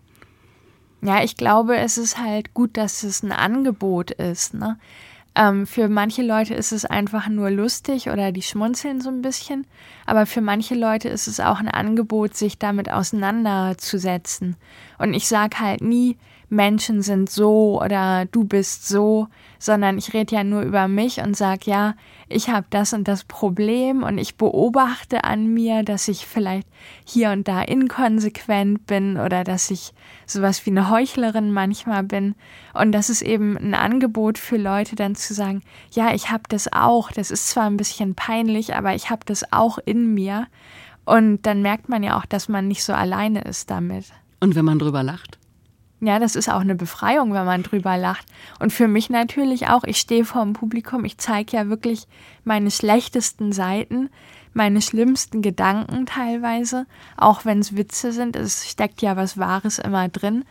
Ja, 1.01 1.23
ich 1.23 1.35
glaube, 1.35 1.77
es 1.77 1.97
ist 1.97 2.17
halt 2.17 2.53
gut, 2.53 2.77
dass 2.77 3.03
es 3.03 3.21
ein 3.21 3.31
Angebot 3.31 4.11
ist. 4.11 4.53
Ne? 4.53 4.79
Ähm, 5.35 5.67
für 5.67 5.89
manche 5.89 6.23
Leute 6.23 6.55
ist 6.55 6.71
es 6.71 6.85
einfach 6.85 7.27
nur 7.27 7.51
lustig 7.51 8.09
oder 8.09 8.31
die 8.31 8.41
schmunzeln 8.41 9.01
so 9.01 9.09
ein 9.09 9.21
bisschen. 9.21 9.67
Aber 10.05 10.25
für 10.25 10.41
manche 10.41 10.73
Leute 10.73 11.09
ist 11.09 11.27
es 11.27 11.39
auch 11.39 11.59
ein 11.59 11.67
Angebot, 11.67 12.35
sich 12.35 12.57
damit 12.57 12.89
auseinanderzusetzen. 12.89 14.55
Und 14.97 15.13
ich 15.13 15.27
sage 15.27 15.59
halt 15.59 15.81
nie, 15.81 16.17
Menschen 16.49 17.01
sind 17.01 17.29
so 17.29 17.81
oder 17.81 18.25
du 18.25 18.45
bist 18.45 18.87
so, 18.87 19.27
sondern 19.59 19.97
ich 19.97 20.13
rede 20.13 20.35
ja 20.35 20.43
nur 20.43 20.61
über 20.61 20.87
mich 20.87 21.19
und 21.19 21.35
sage, 21.35 21.61
ja, 21.65 21.95
ich 22.29 22.49
habe 22.49 22.67
das 22.69 22.93
und 22.93 23.07
das 23.07 23.23
Problem 23.23 24.03
und 24.03 24.17
ich 24.17 24.35
beobachte 24.35 25.23
an 25.23 25.53
mir, 25.53 25.83
dass 25.83 26.07
ich 26.07 26.25
vielleicht 26.25 26.67
hier 27.05 27.31
und 27.31 27.47
da 27.47 27.61
inkonsequent 27.61 28.85
bin 28.85 29.17
oder 29.17 29.43
dass 29.43 29.71
ich 29.71 29.93
sowas 30.25 30.65
wie 30.65 30.71
eine 30.71 30.89
Heuchlerin 30.89 31.51
manchmal 31.51 32.03
bin. 32.03 32.35
Und 32.73 32.91
das 32.91 33.09
ist 33.09 33.21
eben 33.21 33.57
ein 33.57 33.73
Angebot 33.73 34.37
für 34.37 34.57
Leute 34.57 34.95
dann 34.95 35.15
zu 35.15 35.33
sagen, 35.33 35.61
ja, 35.91 36.13
ich 36.13 36.29
habe 36.29 36.43
das 36.49 36.71
auch, 36.71 37.11
das 37.11 37.31
ist 37.31 37.47
zwar 37.49 37.65
ein 37.65 37.77
bisschen 37.77 38.15
peinlich, 38.15 38.75
aber 38.75 38.93
ich 38.93 39.09
habe 39.09 39.21
das 39.25 39.51
auch 39.51 39.77
in 39.77 40.13
mir. 40.13 40.47
Und 41.05 41.45
dann 41.45 41.61
merkt 41.61 41.87
man 41.87 42.03
ja 42.03 42.17
auch, 42.19 42.25
dass 42.25 42.49
man 42.49 42.67
nicht 42.67 42.83
so 42.83 42.93
alleine 42.93 43.41
ist 43.41 43.69
damit. 43.71 44.05
Und 44.41 44.55
wenn 44.55 44.65
man 44.65 44.77
drüber 44.77 45.03
lacht? 45.03 45.39
Ja, 45.99 46.19
das 46.19 46.35
ist 46.35 46.47
auch 46.49 46.59
eine 46.59 46.75
Befreiung, 46.75 47.33
wenn 47.33 47.45
man 47.45 47.63
drüber 47.63 47.97
lacht. 47.97 48.27
Und 48.59 48.71
für 48.71 48.87
mich 48.87 49.09
natürlich 49.09 49.67
auch, 49.67 49.83
ich 49.83 49.97
stehe 49.97 50.25
vor 50.25 50.43
dem 50.43 50.53
Publikum, 50.53 51.05
ich 51.05 51.17
zeige 51.17 51.57
ja 51.57 51.69
wirklich 51.69 52.07
meine 52.43 52.69
schlechtesten 52.69 53.51
Seiten, 53.51 54.09
meine 54.53 54.81
schlimmsten 54.81 55.41
Gedanken 55.41 56.05
teilweise, 56.05 56.85
auch 57.15 57.45
wenn 57.45 57.59
es 57.59 57.75
Witze 57.75 58.11
sind. 58.11 58.35
Es 58.35 58.69
steckt 58.69 59.01
ja 59.01 59.15
was 59.15 59.39
Wahres 59.39 59.79
immer 59.79 60.07
drin. 60.07 60.45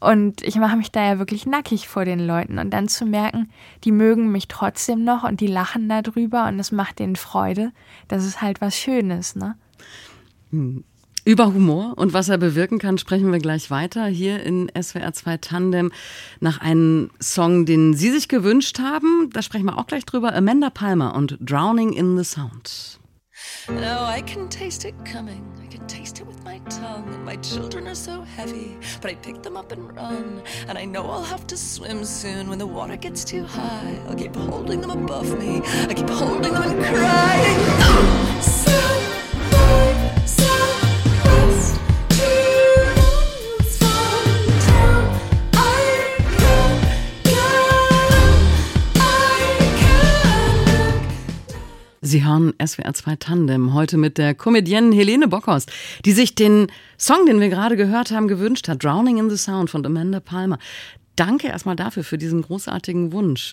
Und 0.00 0.42
ich 0.42 0.56
mache 0.56 0.76
mich 0.76 0.92
da 0.92 1.04
ja 1.04 1.18
wirklich 1.18 1.46
nackig 1.46 1.88
vor 1.88 2.04
den 2.04 2.20
Leuten. 2.20 2.58
Und 2.58 2.70
dann 2.70 2.88
zu 2.88 3.04
merken, 3.04 3.50
die 3.84 3.92
mögen 3.92 4.32
mich 4.32 4.48
trotzdem 4.48 5.04
noch 5.04 5.24
und 5.24 5.40
die 5.40 5.46
lachen 5.46 5.88
darüber 5.88 6.46
und 6.48 6.58
es 6.58 6.72
macht 6.72 6.98
denen 6.98 7.16
Freude, 7.16 7.72
das 8.08 8.24
ist 8.24 8.40
halt 8.40 8.60
was 8.60 8.76
Schönes, 8.76 9.36
ne? 9.36 9.56
Über 11.24 11.52
Humor 11.52 11.94
und 11.96 12.14
was 12.14 12.30
er 12.30 12.38
bewirken 12.38 12.78
kann, 12.78 12.96
sprechen 12.96 13.30
wir 13.30 13.40
gleich 13.40 13.70
weiter 13.70 14.06
hier 14.06 14.42
in 14.42 14.70
SWR 14.80 15.12
2 15.12 15.36
Tandem 15.36 15.92
nach 16.40 16.60
einem 16.60 17.10
Song, 17.20 17.66
den 17.66 17.94
Sie 17.94 18.10
sich 18.10 18.28
gewünscht 18.28 18.78
haben. 18.78 19.28
Da 19.32 19.42
sprechen 19.42 19.66
wir 19.66 19.78
auch 19.78 19.86
gleich 19.86 20.06
drüber. 20.06 20.34
Amanda 20.34 20.70
Palmer 20.70 21.14
und 21.14 21.36
Drowning 21.40 21.92
in 21.92 22.16
the 22.16 22.24
Sound. 22.24 22.98
Now 23.68 24.04
I 24.06 24.22
can 24.22 24.48
taste 24.48 24.88
it 24.88 24.94
coming. 25.04 25.44
I 25.62 25.66
can 25.66 25.86
taste 25.86 26.20
it 26.20 26.26
with 26.26 26.42
my 26.44 26.58
tongue. 26.70 27.04
And 27.12 27.24
my 27.24 27.36
children 27.36 27.86
are 27.86 27.94
so 27.94 28.22
heavy, 28.22 28.76
but 29.00 29.10
I 29.10 29.14
pick 29.14 29.42
them 29.42 29.56
up 29.56 29.72
and 29.72 29.94
run. 29.94 30.42
And 30.68 30.78
I 30.78 30.86
know 30.86 31.04
I'll 31.04 31.22
have 31.22 31.46
to 31.48 31.56
swim 31.56 32.04
soon 32.04 32.48
when 32.48 32.58
the 32.58 32.66
water 32.66 32.96
gets 32.96 33.24
too 33.24 33.44
high. 33.44 33.98
I'll 34.08 34.16
keep 34.16 34.34
holding 34.34 34.80
them 34.80 34.90
above 34.90 35.38
me. 35.38 35.60
I 35.88 35.94
keep 35.94 36.08
holding 36.08 36.52
them 36.52 36.62
and 36.62 36.84
crying. 36.84 38.40
Sie 52.10 52.24
hören 52.24 52.54
SWR 52.60 52.92
2 52.92 53.16
Tandem 53.20 53.72
heute 53.72 53.96
mit 53.96 54.18
der 54.18 54.34
Comedienne 54.34 54.92
Helene 54.96 55.28
Bockhorst, 55.28 55.70
die 56.04 56.10
sich 56.10 56.34
den 56.34 56.66
Song, 56.98 57.24
den 57.24 57.38
wir 57.38 57.50
gerade 57.50 57.76
gehört 57.76 58.10
haben, 58.10 58.26
gewünscht 58.26 58.66
hat, 58.66 58.82
Drowning 58.82 59.18
in 59.18 59.30
the 59.30 59.36
Sound 59.36 59.70
von 59.70 59.86
Amanda 59.86 60.18
Palmer. 60.18 60.58
Danke 61.14 61.46
erstmal 61.46 61.76
dafür, 61.76 62.02
für 62.02 62.18
diesen 62.18 62.42
großartigen 62.42 63.12
Wunsch. 63.12 63.52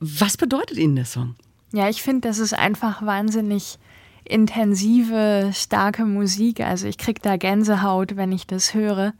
Was 0.00 0.36
bedeutet 0.36 0.78
Ihnen 0.78 0.96
der 0.96 1.04
Song? 1.04 1.36
Ja, 1.72 1.88
ich 1.88 2.02
finde, 2.02 2.26
das 2.26 2.40
ist 2.40 2.54
einfach 2.54 3.06
wahnsinnig 3.06 3.78
intensive, 4.24 5.52
starke 5.54 6.04
Musik. 6.06 6.58
Also 6.62 6.88
ich 6.88 6.98
kriege 6.98 7.20
da 7.22 7.36
Gänsehaut, 7.36 8.16
wenn 8.16 8.32
ich 8.32 8.48
das 8.48 8.74
höre. 8.74 9.12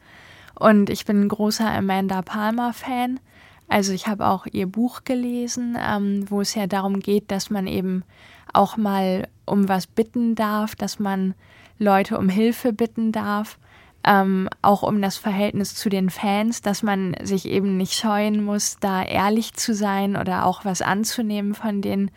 Und 0.59 0.91
ich 0.91 1.05
bin 1.05 1.21
ein 1.21 1.29
großer 1.29 1.71
Amanda 1.71 2.21
Palmer-Fan. 2.23 3.21
Also 3.69 3.93
ich 3.93 4.09
habe 4.09 4.27
auch 4.27 4.47
ihr 4.51 4.67
Buch 4.67 5.05
gelesen, 5.05 5.79
ähm, 5.81 6.25
wo 6.29 6.41
es 6.41 6.57
ja 6.57 6.67
darum 6.67 6.99
geht, 6.99 7.31
dass 7.31 7.49
man 7.49 7.69
eben 7.69 8.03
auch 8.53 8.77
mal 8.77 9.29
um 9.45 9.69
was 9.69 9.87
bitten 9.87 10.35
darf, 10.35 10.75
dass 10.75 10.99
man 10.99 11.35
Leute 11.79 12.19
um 12.19 12.29
Hilfe 12.29 12.73
bitten 12.73 13.13
darf, 13.13 13.59
ähm, 14.05 14.49
auch 14.63 14.83
um 14.83 15.03
das 15.03 15.17
Verhältnis 15.17 15.75
zu 15.75 15.89
den 15.89 16.11
Fans, 16.11 16.63
dass 16.63 16.83
man 16.83 17.15
sich 17.23 17.47
eben 17.47 17.77
nicht 17.77 17.95
scheuen 17.95 18.43
muss, 18.43 18.79
da 18.81 19.03
ehrlich 19.03 19.55
zu 19.55 19.75
sein 19.75 20.17
oder 20.17 20.47
auch 20.47 20.65
was 20.65 20.83
anzunehmen 20.83 21.55
von 21.55 21.83
denen. 21.83 22.11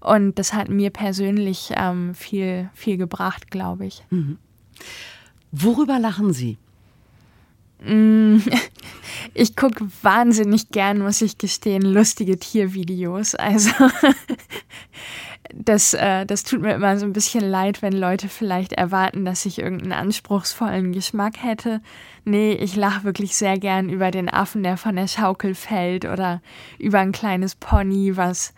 Und 0.00 0.38
das 0.38 0.52
hat 0.52 0.68
mir 0.68 0.90
persönlich 0.90 1.72
ähm, 1.76 2.14
viel, 2.14 2.68
viel 2.74 2.96
gebracht, 2.96 3.50
glaube 3.50 3.86
ich. 3.86 4.02
Mhm. 4.10 4.38
Worüber 5.52 5.98
lachen 5.98 6.32
Sie? 6.32 6.58
Mm, 7.84 8.38
ich 9.34 9.56
gucke 9.56 9.86
wahnsinnig 10.02 10.70
gern, 10.70 10.98
muss 10.98 11.22
ich 11.22 11.38
gestehen, 11.38 11.82
lustige 11.82 12.38
Tiervideos. 12.38 13.34
Also 13.34 13.70
das, 15.54 15.94
äh, 15.94 16.24
das 16.24 16.44
tut 16.44 16.62
mir 16.62 16.74
immer 16.74 16.96
so 16.98 17.06
ein 17.06 17.12
bisschen 17.12 17.44
leid, 17.44 17.82
wenn 17.82 17.92
Leute 17.92 18.28
vielleicht 18.28 18.72
erwarten, 18.72 19.24
dass 19.24 19.44
ich 19.44 19.58
irgendeinen 19.58 19.92
anspruchsvollen 19.92 20.92
Geschmack 20.92 21.42
hätte. 21.42 21.80
Nee, 22.24 22.52
ich 22.52 22.76
lache 22.76 23.04
wirklich 23.04 23.36
sehr 23.36 23.58
gern 23.58 23.88
über 23.88 24.10
den 24.10 24.28
Affen, 24.28 24.62
der 24.62 24.76
von 24.76 24.96
der 24.96 25.08
Schaukel 25.08 25.54
fällt 25.54 26.04
oder 26.04 26.40
über 26.78 27.00
ein 27.00 27.12
kleines 27.12 27.54
Pony, 27.54 28.16
was 28.16 28.54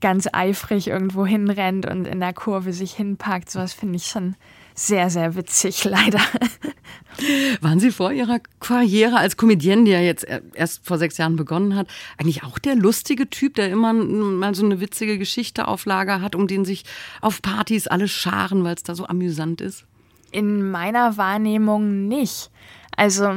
ganz 0.00 0.28
eifrig 0.32 0.88
irgendwo 0.88 1.24
hinrennt 1.24 1.86
und 1.86 2.06
in 2.06 2.20
der 2.20 2.32
Kurve 2.32 2.72
sich 2.72 2.94
hinpackt. 2.94 3.50
Sowas 3.50 3.72
finde 3.72 3.96
ich 3.96 4.06
schon 4.06 4.34
sehr, 4.76 5.10
sehr 5.10 5.34
witzig, 5.34 5.84
leider. 5.90 6.20
Waren 7.62 7.80
Sie 7.80 7.90
vor 7.90 8.12
Ihrer 8.12 8.40
Karriere 8.60 9.16
als 9.16 9.38
Comedienne, 9.38 9.84
die 9.84 9.90
ja 9.90 10.00
jetzt 10.00 10.26
erst 10.54 10.86
vor 10.86 10.98
sechs 10.98 11.16
Jahren 11.16 11.36
begonnen 11.36 11.74
hat, 11.74 11.88
eigentlich 12.18 12.44
auch 12.44 12.58
der 12.58 12.74
lustige 12.74 13.28
Typ, 13.30 13.54
der 13.54 13.70
immer 13.70 13.94
mal 13.94 14.54
so 14.54 14.64
eine 14.64 14.80
witzige 14.80 15.16
Geschichte 15.16 15.66
auf 15.66 15.86
Lager 15.86 16.20
hat, 16.20 16.34
um 16.34 16.46
den 16.46 16.66
sich 16.66 16.84
auf 17.22 17.40
Partys 17.40 17.86
alle 17.86 18.06
scharen, 18.06 18.64
weil 18.64 18.74
es 18.74 18.82
da 18.82 18.94
so 18.94 19.06
amüsant 19.06 19.62
ist? 19.62 19.86
In 20.30 20.70
meiner 20.70 21.16
Wahrnehmung 21.16 22.06
nicht. 22.06 22.50
Also 22.96 23.32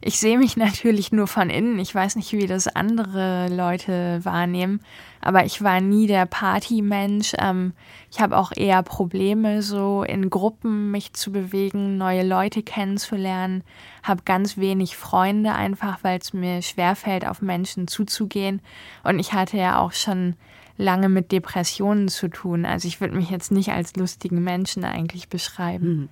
ich 0.00 0.18
sehe 0.18 0.38
mich 0.38 0.56
natürlich 0.56 1.12
nur 1.12 1.26
von 1.26 1.50
innen. 1.50 1.78
Ich 1.78 1.94
weiß 1.94 2.16
nicht, 2.16 2.32
wie 2.32 2.46
das 2.46 2.68
andere 2.68 3.48
Leute 3.48 4.20
wahrnehmen. 4.24 4.80
Aber 5.20 5.44
ich 5.44 5.62
war 5.62 5.80
nie 5.80 6.06
der 6.06 6.26
Partymensch. 6.26 7.32
Ähm, 7.38 7.72
ich 8.10 8.20
habe 8.20 8.36
auch 8.36 8.52
eher 8.54 8.82
Probleme, 8.82 9.62
so 9.62 10.02
in 10.02 10.30
Gruppen 10.30 10.90
mich 10.90 11.14
zu 11.14 11.32
bewegen, 11.32 11.96
neue 11.96 12.22
Leute 12.22 12.62
kennenzulernen. 12.62 13.64
Habe 14.02 14.22
ganz 14.24 14.56
wenig 14.56 14.96
Freunde 14.96 15.52
einfach, 15.52 15.98
weil 16.02 16.18
es 16.18 16.32
mir 16.32 16.62
schwerfällt, 16.62 17.26
auf 17.26 17.42
Menschen 17.42 17.88
zuzugehen. 17.88 18.62
Und 19.02 19.18
ich 19.18 19.32
hatte 19.32 19.56
ja 19.56 19.80
auch 19.80 19.92
schon 19.92 20.36
lange 20.78 21.08
mit 21.08 21.32
Depressionen 21.32 22.08
zu 22.08 22.28
tun. 22.28 22.64
Also 22.64 22.86
ich 22.86 23.00
würde 23.00 23.16
mich 23.16 23.30
jetzt 23.30 23.50
nicht 23.50 23.70
als 23.72 23.96
lustigen 23.96 24.44
Menschen 24.44 24.84
eigentlich 24.84 25.28
beschreiben. 25.28 25.86
Hm. 25.86 26.08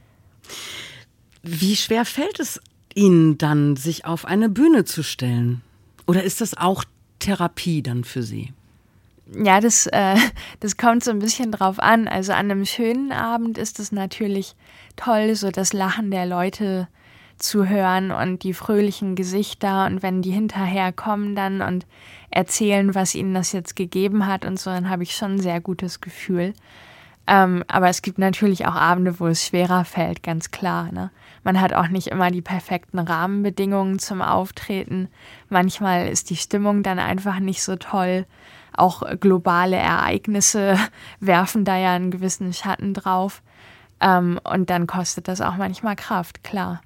Wie 1.43 1.77
schwer 1.77 2.05
fällt 2.05 2.41
es 2.41 2.61
Ihnen 2.95 3.39
dann, 3.39 3.77
sich 3.77 4.05
auf 4.05 4.25
eine 4.25 4.49
Bühne 4.49 4.85
zu 4.85 5.03
stellen? 5.03 5.63
Oder 6.07 6.23
ist 6.23 6.41
das 6.41 6.57
auch 6.57 6.85
Therapie 7.19 7.83
dann 7.83 8.05
für 8.05 8.23
Sie? 8.23 8.53
Ja, 9.33 9.61
das, 9.61 9.87
äh, 9.87 10.17
das 10.61 10.77
kommt 10.77 11.05
so 11.05 11.11
ein 11.11 11.19
bisschen 11.19 11.53
drauf 11.53 11.79
an. 11.79 12.09
Also 12.09 12.33
an 12.33 12.51
einem 12.51 12.67
schönen 12.67 13.13
Abend 13.13 13.59
ist 13.59 13.81
es 13.81 13.93
natürlich 13.93 14.55
toll, 14.97 15.35
so 15.35 15.51
das 15.51 15.73
Lachen 15.73 16.11
der 16.11 16.27
Leute 16.27 16.89
zu 17.37 17.69
hören 17.69 18.13
und 18.13 18.45
die 18.45 18.55
fröhlichen 18.55 19.17
Gesichter 19.17 19.87
und 19.87 20.03
wenn 20.03 20.23
die 20.23 20.31
hinterher 20.31 20.93
kommen 20.93 21.35
dann 21.35 21.63
und 21.63 21.85
erzählen, 22.31 22.95
was 22.95 23.15
ihnen 23.15 23.35
das 23.35 23.53
jetzt 23.53 23.75
gegeben 23.75 24.27
hat 24.27 24.45
und 24.45 24.59
so, 24.59 24.71
dann 24.71 24.89
habe 24.89 25.03
ich 25.03 25.17
schon 25.17 25.33
ein 25.33 25.41
sehr 25.41 25.61
gutes 25.61 26.01
Gefühl. 26.01 26.55
Ähm, 27.27 27.65
aber 27.69 27.89
es 27.89 28.03
gibt 28.03 28.19
natürlich 28.19 28.67
auch 28.67 28.75
Abende, 28.75 29.19
wo 29.19 29.27
es 29.27 29.47
schwerer 29.47 29.85
fällt, 29.85 30.23
ganz 30.23 30.51
klar. 30.51 30.93
Ne? 30.93 31.11
Man 31.43 31.61
hat 31.61 31.73
auch 31.73 31.89
nicht 31.89 32.09
immer 32.09 32.31
die 32.31 32.43
perfekten 32.43 32.99
Rahmenbedingungen 32.99 33.99
zum 33.99 34.21
Auftreten. 34.21 35.09
Manchmal 35.49 36.09
ist 36.09 36.31
die 36.31 36.37
Stimmung 36.37 36.83
dann 36.83 36.99
einfach 36.99 37.39
nicht 37.39 37.63
so 37.63 37.77
toll. 37.77 38.27
Auch 38.77 39.03
globale 39.21 39.77
Ereignisse 39.77 40.79
werfen 41.21 41.65
da 41.65 41.79
ja 41.79 41.95
einen 41.95 42.11
gewissen 42.11 42.53
Schatten 42.53 42.93
drauf. 42.93 43.43
Ähm, 44.01 44.39
und 44.45 44.69
dann 44.69 44.87
kostet 44.87 45.29
das 45.29 45.41
auch 45.41 45.57
manchmal 45.57 45.97
Kraft, 45.97 46.45
klar. 46.45 46.83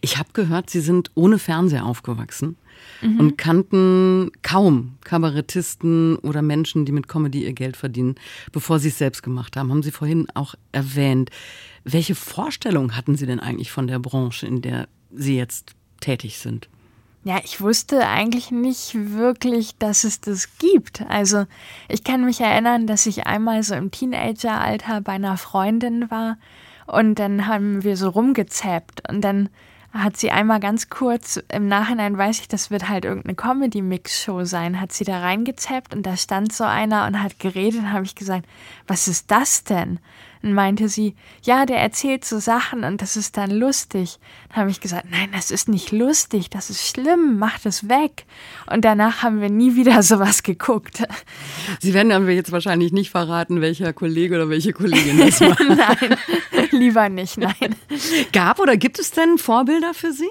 Ich 0.00 0.18
habe 0.18 0.28
gehört, 0.32 0.70
Sie 0.70 0.80
sind 0.80 1.10
ohne 1.14 1.38
Fernseher 1.38 1.84
aufgewachsen 1.84 2.56
mhm. 3.00 3.20
und 3.20 3.38
kannten 3.38 4.30
kaum 4.42 4.96
Kabarettisten 5.04 6.16
oder 6.16 6.42
Menschen, 6.42 6.84
die 6.84 6.92
mit 6.92 7.08
Comedy 7.08 7.44
ihr 7.44 7.52
Geld 7.52 7.76
verdienen, 7.76 8.14
bevor 8.52 8.78
sie 8.78 8.88
es 8.88 8.98
selbst 8.98 9.22
gemacht 9.22 9.56
haben. 9.56 9.70
Haben 9.70 9.82
Sie 9.82 9.90
vorhin 9.90 10.26
auch 10.34 10.54
erwähnt. 10.72 11.30
Welche 11.84 12.14
Vorstellung 12.14 12.96
hatten 12.96 13.16
Sie 13.16 13.26
denn 13.26 13.40
eigentlich 13.40 13.72
von 13.72 13.86
der 13.86 13.98
Branche, 13.98 14.46
in 14.46 14.62
der 14.62 14.88
Sie 15.10 15.36
jetzt 15.36 15.72
tätig 16.00 16.38
sind? 16.38 16.68
Ja, 17.24 17.40
ich 17.44 17.60
wusste 17.60 18.08
eigentlich 18.08 18.50
nicht 18.50 18.94
wirklich, 18.94 19.76
dass 19.78 20.02
es 20.02 20.20
das 20.20 20.58
gibt. 20.58 21.02
Also 21.02 21.44
ich 21.88 22.02
kann 22.02 22.24
mich 22.24 22.40
erinnern, 22.40 22.88
dass 22.88 23.06
ich 23.06 23.26
einmal 23.26 23.62
so 23.62 23.76
im 23.76 23.92
Teenageralter 23.92 25.00
bei 25.02 25.12
einer 25.12 25.36
Freundin 25.36 26.10
war 26.10 26.36
und 26.86 27.20
dann 27.20 27.46
haben 27.46 27.84
wir 27.84 27.96
so 27.96 28.08
rumgezappt 28.08 29.08
und 29.08 29.20
dann 29.20 29.50
hat 29.92 30.16
sie 30.16 30.30
einmal 30.30 30.58
ganz 30.58 30.88
kurz, 30.88 31.42
im 31.48 31.68
Nachhinein 31.68 32.16
weiß 32.16 32.40
ich, 32.40 32.48
das 32.48 32.70
wird 32.70 32.88
halt 32.88 33.04
irgendeine 33.04 33.34
Comedy-Mix-Show 33.34 34.44
sein, 34.44 34.80
hat 34.80 34.92
sie 34.92 35.04
da 35.04 35.20
reingezappt 35.20 35.94
und 35.94 36.04
da 36.04 36.16
stand 36.16 36.52
so 36.52 36.64
einer 36.64 37.06
und 37.06 37.22
hat 37.22 37.38
geredet 37.38 37.80
und 37.80 37.92
habe 37.92 38.04
ich 38.04 38.14
gesagt, 38.14 38.46
was 38.86 39.06
ist 39.06 39.30
das 39.30 39.64
denn? 39.64 39.98
Und 40.42 40.54
meinte 40.54 40.88
sie, 40.88 41.14
ja, 41.42 41.66
der 41.66 41.78
erzählt 41.78 42.24
so 42.24 42.40
Sachen 42.40 42.82
und 42.82 43.00
das 43.00 43.16
ist 43.16 43.36
dann 43.36 43.50
lustig. 43.50 44.18
Dann 44.48 44.56
habe 44.58 44.70
ich 44.70 44.80
gesagt, 44.80 45.06
nein, 45.10 45.28
das 45.32 45.52
ist 45.52 45.68
nicht 45.68 45.92
lustig, 45.92 46.50
das 46.50 46.68
ist 46.68 46.86
schlimm, 46.88 47.38
mach 47.38 47.60
das 47.60 47.88
weg. 47.88 48.24
Und 48.68 48.84
danach 48.84 49.22
haben 49.22 49.40
wir 49.40 49.50
nie 49.50 49.76
wieder 49.76 50.02
sowas 50.02 50.42
geguckt. 50.42 51.04
Sie 51.80 51.94
werden 51.94 52.10
aber 52.10 52.30
jetzt 52.30 52.50
wahrscheinlich 52.50 52.92
nicht 52.92 53.10
verraten, 53.10 53.60
welcher 53.60 53.92
Kollege 53.92 54.34
oder 54.34 54.48
welche 54.48 54.72
Kollegin 54.72 55.18
das 55.18 55.40
war. 55.40 55.56
nein, 55.62 56.16
lieber 56.72 57.08
nicht, 57.08 57.38
nein. 57.38 57.76
Gab 58.32 58.58
oder 58.58 58.76
gibt 58.76 58.98
es 58.98 59.12
denn 59.12 59.38
Vorbilder 59.38 59.94
für 59.94 60.12
Sie? 60.12 60.28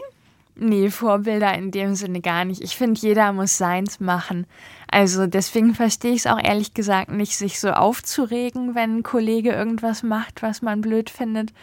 Nee, 0.56 0.90
Vorbilder 0.90 1.54
in 1.56 1.72
dem 1.72 1.96
Sinne 1.96 2.22
gar 2.22 2.46
nicht. 2.46 2.62
Ich 2.62 2.76
finde, 2.76 3.00
jeder 3.00 3.32
muss 3.34 3.58
seins 3.58 4.00
machen. 4.00 4.46
Also 4.90 5.26
deswegen 5.26 5.74
verstehe 5.74 6.12
ich 6.12 6.20
es 6.20 6.28
auch 6.28 6.42
ehrlich 6.42 6.74
gesagt 6.74 7.10
nicht, 7.10 7.38
sich 7.38 7.60
so 7.60 7.72
aufzuregen, 7.72 8.76
wenn 8.76 8.98
ein 8.98 9.04
Kollege 9.04 9.52
irgendwas 9.52 10.04
macht, 10.04 10.42
was 10.42 10.62
man 10.62 10.82
blöd 10.82 11.10
findet, 11.10 11.54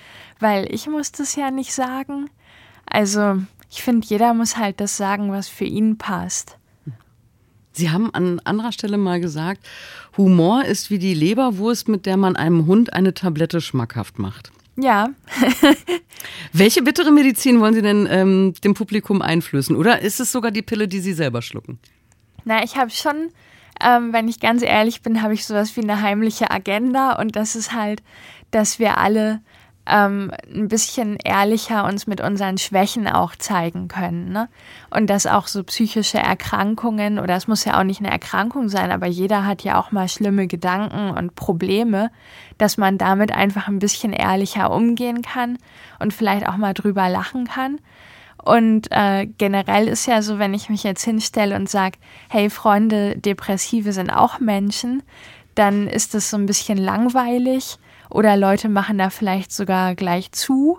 weil 0.41 0.73
ich 0.73 0.89
muss 0.89 1.13
das 1.13 1.37
ja 1.37 1.51
nicht 1.51 1.75
sagen. 1.75 2.31
Also 2.87 3.37
ich 3.71 3.83
finde, 3.83 4.07
jeder 4.07 4.33
muss 4.33 4.57
halt 4.57 4.81
das 4.81 4.97
sagen, 4.97 5.31
was 5.31 5.49
für 5.49 5.67
ihn 5.67 5.99
passt. 5.99 6.57
Sie 7.73 7.91
haben 7.91 8.13
an 8.13 8.41
anderer 8.41 8.73
Stelle 8.73 8.97
mal 8.97 9.21
gesagt, 9.21 9.61
Humor 10.17 10.65
ist 10.65 10.91
wie 10.91 10.99
die 10.99 11.15
Leberwurst, 11.15 11.89
mit 11.89 12.07
der 12.07 12.17
man 12.17 12.35
einem 12.35 12.67
Hund 12.67 12.93
eine 12.93 13.15
Tablette 13.15 13.61
schmackhaft 13.61 14.19
macht. 14.19 14.51
Ja. 14.81 15.09
Welche 16.53 16.83
bittere 16.83 17.11
Medizin 17.11 17.61
wollen 17.61 17.75
Sie 17.75 17.83
denn 17.83 18.07
ähm, 18.09 18.55
dem 18.63 18.75
Publikum 18.75 19.23
einflößen? 19.23 19.75
Oder 19.75 20.03
ist 20.03 20.21
es 20.21 20.31
sogar 20.31 20.53
die 20.53 20.63
Pille, 20.63 20.87
die 20.87 21.01
Sie 21.01 21.15
selber 21.15 21.43
schlucken? 21.43 21.81
Na, 22.45 22.63
ich 22.63 22.77
habe 22.77 22.91
schon, 22.91 23.31
ähm, 23.85 24.13
wenn 24.13 24.29
ich 24.29 24.39
ganz 24.39 24.63
ehrlich 24.63 25.03
bin, 25.03 25.21
habe 25.21 25.35
ich 25.35 25.45
sowas 25.45 25.77
wie 25.77 25.83
eine 25.83 26.01
heimliche 26.01 26.53
Agenda 26.53 27.21
und 27.21 27.35
das 27.35 27.57
ist 27.57 27.73
halt, 27.73 28.05
dass 28.53 28.79
wir 28.79 28.99
alle 28.99 29.41
ähm, 29.89 30.31
ein 30.55 30.69
bisschen 30.69 31.17
ehrlicher 31.25 31.85
uns 31.85 32.07
mit 32.07 32.21
unseren 32.21 32.59
Schwächen 32.59 33.09
auch 33.09 33.35
zeigen 33.37 33.89
können. 33.89 34.31
Ne? 34.31 34.49
Und 34.91 35.09
dass 35.09 35.27
auch 35.27 35.47
so 35.47 35.65
psychische 35.65 36.19
Erkrankungen, 36.19 37.19
oder 37.19 37.37
es 37.37 37.49
muss 37.49 37.65
ja 37.65 37.79
auch 37.79 37.85
nicht 37.85 38.01
eine 38.01 38.11
Erkrankung 38.11 38.69
sein, 38.69 38.93
aber 38.93 39.07
jeder 39.07 39.47
hat 39.47 39.63
ja 39.65 39.81
auch 39.81 39.91
mal 39.91 40.09
schlimme 40.09 40.47
Gedanken 40.47 41.11
und 41.11 41.35
Probleme, 41.35 42.11
dass 42.59 42.77
man 42.77 42.99
damit 42.99 43.33
einfach 43.33 43.69
ein 43.69 43.79
bisschen 43.79 44.13
ehrlicher 44.13 44.71
umgehen 44.71 45.23
kann 45.23 45.59
und 45.99 46.13
vielleicht 46.13 46.47
auch 46.47 46.57
mal 46.57 46.75
drüber 46.75 47.09
lachen 47.09 47.47
kann. 47.47 47.79
Und 48.45 48.89
äh, 48.91 49.27
generell 49.27 49.89
ist 49.89 50.07
ja 50.07 50.23
so, 50.23 50.39
wenn 50.39 50.55
ich 50.55 50.69
mich 50.69 50.83
jetzt 50.83 51.05
hinstelle 51.05 51.57
und 51.57 51.69
sage, 51.69 51.99
hey 52.29 52.51
Freunde, 52.51 53.17
Depressive 53.17 53.93
sind 53.93 54.11
auch 54.11 54.39
Menschen, 54.39 55.03
dann 55.55 55.89
ist 55.89 56.15
das 56.15 56.31
so 56.31 56.37
ein 56.37 56.47
bisschen 56.47 56.79
langweilig 56.79 57.79
oder 58.11 58.37
Leute 58.37 58.69
machen 58.69 58.99
da 58.99 59.11
vielleicht 59.11 59.53
sogar 59.53 59.95
gleich 59.95 60.33
zu. 60.33 60.79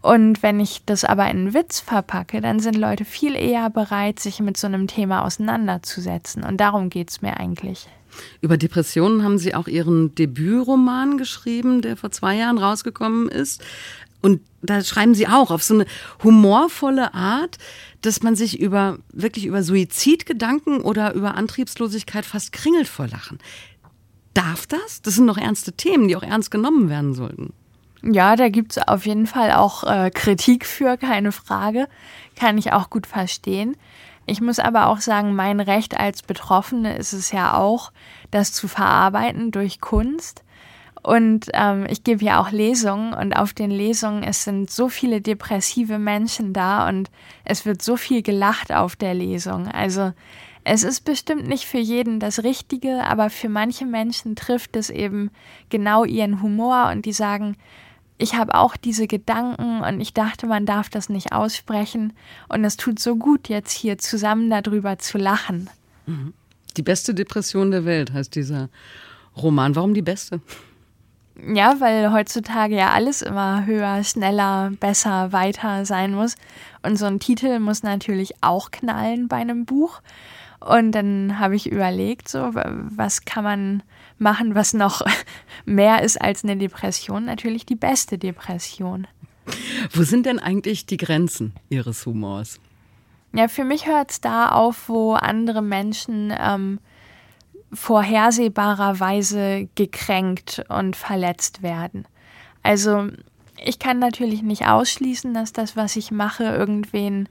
Und 0.00 0.42
wenn 0.42 0.58
ich 0.58 0.82
das 0.84 1.04
aber 1.04 1.24
in 1.30 1.38
einen 1.38 1.54
Witz 1.54 1.78
verpacke, 1.78 2.40
dann 2.40 2.58
sind 2.58 2.76
Leute 2.76 3.04
viel 3.04 3.36
eher 3.36 3.70
bereit, 3.70 4.18
sich 4.18 4.40
mit 4.40 4.56
so 4.56 4.66
einem 4.66 4.88
Thema 4.88 5.24
auseinanderzusetzen. 5.24 6.42
Und 6.42 6.58
darum 6.60 6.90
geht 6.90 7.10
es 7.10 7.22
mir 7.22 7.38
eigentlich. 7.38 7.86
Über 8.40 8.56
Depressionen 8.56 9.22
haben 9.22 9.38
Sie 9.38 9.54
auch 9.54 9.68
Ihren 9.68 10.14
Debütroman 10.14 11.18
geschrieben, 11.18 11.82
der 11.82 11.96
vor 11.96 12.10
zwei 12.10 12.36
Jahren 12.36 12.58
rausgekommen 12.58 13.28
ist. 13.28 13.62
Und 14.20 14.40
da 14.60 14.82
schreiben 14.82 15.14
Sie 15.14 15.26
auch 15.26 15.50
auf 15.50 15.62
so 15.62 15.74
eine 15.74 15.86
humorvolle 16.22 17.14
Art, 17.14 17.58
dass 18.02 18.22
man 18.22 18.36
sich 18.36 18.60
über 18.60 18.98
wirklich 19.12 19.46
über 19.46 19.62
Suizidgedanken 19.62 20.80
oder 20.80 21.14
über 21.14 21.34
Antriebslosigkeit 21.34 22.24
fast 22.24 22.52
kringelt 22.52 22.88
vor 22.88 23.08
Lachen. 23.08 23.38
Darf 24.34 24.66
das? 24.66 25.02
Das 25.02 25.14
sind 25.14 25.26
doch 25.26 25.38
ernste 25.38 25.72
Themen, 25.72 26.08
die 26.08 26.16
auch 26.16 26.22
ernst 26.22 26.50
genommen 26.50 26.88
werden 26.88 27.14
sollten. 27.14 27.52
Ja, 28.02 28.34
da 28.34 28.48
gibt 28.48 28.72
es 28.72 28.88
auf 28.88 29.06
jeden 29.06 29.26
Fall 29.26 29.52
auch 29.52 29.84
äh, 29.84 30.10
Kritik 30.10 30.66
für, 30.66 30.96
keine 30.96 31.30
Frage. 31.30 31.88
Kann 32.34 32.58
ich 32.58 32.72
auch 32.72 32.90
gut 32.90 33.06
verstehen. 33.06 33.76
Ich 34.26 34.40
muss 34.40 34.58
aber 34.58 34.88
auch 34.88 34.98
sagen, 34.98 35.34
mein 35.34 35.60
Recht 35.60 35.98
als 35.98 36.22
Betroffene 36.22 36.96
ist 36.96 37.12
es 37.12 37.32
ja 37.32 37.56
auch, 37.56 37.92
das 38.30 38.52
zu 38.52 38.68
verarbeiten 38.68 39.50
durch 39.50 39.80
Kunst. 39.80 40.42
Und 41.02 41.48
ähm, 41.52 41.86
ich 41.88 42.04
gebe 42.04 42.24
ja 42.24 42.40
auch 42.40 42.52
Lesungen 42.52 43.12
und 43.12 43.32
auf 43.32 43.52
den 43.52 43.72
Lesungen, 43.72 44.22
es 44.22 44.44
sind 44.44 44.70
so 44.70 44.88
viele 44.88 45.20
depressive 45.20 45.98
Menschen 45.98 46.52
da 46.52 46.88
und 46.88 47.10
es 47.44 47.66
wird 47.66 47.82
so 47.82 47.96
viel 47.96 48.22
gelacht 48.22 48.72
auf 48.72 48.94
der 48.94 49.14
Lesung. 49.14 49.66
Also 49.66 50.12
es 50.64 50.84
ist 50.84 51.04
bestimmt 51.04 51.48
nicht 51.48 51.64
für 51.64 51.78
jeden 51.78 52.20
das 52.20 52.44
Richtige, 52.44 53.04
aber 53.04 53.30
für 53.30 53.48
manche 53.48 53.84
Menschen 53.84 54.36
trifft 54.36 54.76
es 54.76 54.90
eben 54.90 55.30
genau 55.70 56.04
ihren 56.04 56.42
Humor 56.42 56.90
und 56.92 57.04
die 57.04 57.12
sagen, 57.12 57.56
ich 58.18 58.34
habe 58.34 58.54
auch 58.54 58.76
diese 58.76 59.08
Gedanken 59.08 59.80
und 59.80 60.00
ich 60.00 60.14
dachte, 60.14 60.46
man 60.46 60.64
darf 60.64 60.88
das 60.88 61.08
nicht 61.08 61.32
aussprechen 61.32 62.12
und 62.48 62.64
es 62.64 62.76
tut 62.76 63.00
so 63.00 63.16
gut, 63.16 63.48
jetzt 63.48 63.72
hier 63.72 63.98
zusammen 63.98 64.48
darüber 64.50 64.98
zu 64.98 65.18
lachen. 65.18 65.68
Mhm. 66.06 66.32
Die 66.76 66.82
beste 66.82 67.14
Depression 67.14 67.70
der 67.70 67.84
Welt 67.84 68.12
heißt 68.12 68.34
dieser 68.34 68.68
Roman. 69.36 69.74
Warum 69.74 69.94
die 69.94 70.02
beste? 70.02 70.40
Ja, 71.54 71.80
weil 71.80 72.12
heutzutage 72.12 72.76
ja 72.76 72.90
alles 72.90 73.22
immer 73.22 73.66
höher, 73.66 74.04
schneller, 74.04 74.70
besser, 74.78 75.32
weiter 75.32 75.84
sein 75.84 76.14
muss. 76.14 76.36
Und 76.82 76.96
so 76.96 77.06
ein 77.06 77.20
Titel 77.20 77.58
muss 77.58 77.82
natürlich 77.82 78.34
auch 78.42 78.70
knallen 78.70 79.28
bei 79.28 79.36
einem 79.36 79.64
Buch. 79.64 80.00
Und 80.66 80.92
dann 80.92 81.38
habe 81.38 81.56
ich 81.56 81.70
überlegt, 81.70 82.28
so, 82.28 82.54
was 82.54 83.24
kann 83.24 83.44
man 83.44 83.82
machen, 84.18 84.54
was 84.54 84.74
noch 84.74 85.02
mehr 85.64 86.02
ist 86.02 86.20
als 86.20 86.44
eine 86.44 86.56
Depression? 86.56 87.24
Natürlich 87.24 87.66
die 87.66 87.76
beste 87.76 88.18
Depression. 88.18 89.06
Wo 89.92 90.02
sind 90.02 90.26
denn 90.26 90.38
eigentlich 90.38 90.86
die 90.86 90.96
Grenzen 90.96 91.54
Ihres 91.68 92.06
Humors? 92.06 92.60
Ja, 93.34 93.48
für 93.48 93.64
mich 93.64 93.86
hört 93.86 94.10
es 94.10 94.20
da 94.20 94.50
auf, 94.50 94.88
wo 94.88 95.14
andere 95.14 95.62
Menschen 95.62 96.32
ähm, 96.38 96.78
vorhersehbarerweise 97.72 99.68
gekränkt 99.74 100.62
und 100.68 100.94
verletzt 100.96 101.62
werden. 101.62 102.06
Also 102.62 103.08
ich 103.64 103.78
kann 103.78 103.98
natürlich 103.98 104.42
nicht 104.42 104.66
ausschließen, 104.66 105.32
dass 105.34 105.52
das, 105.52 105.76
was 105.76 105.96
ich 105.96 106.10
mache, 106.10 106.44
irgendwen 106.44 107.28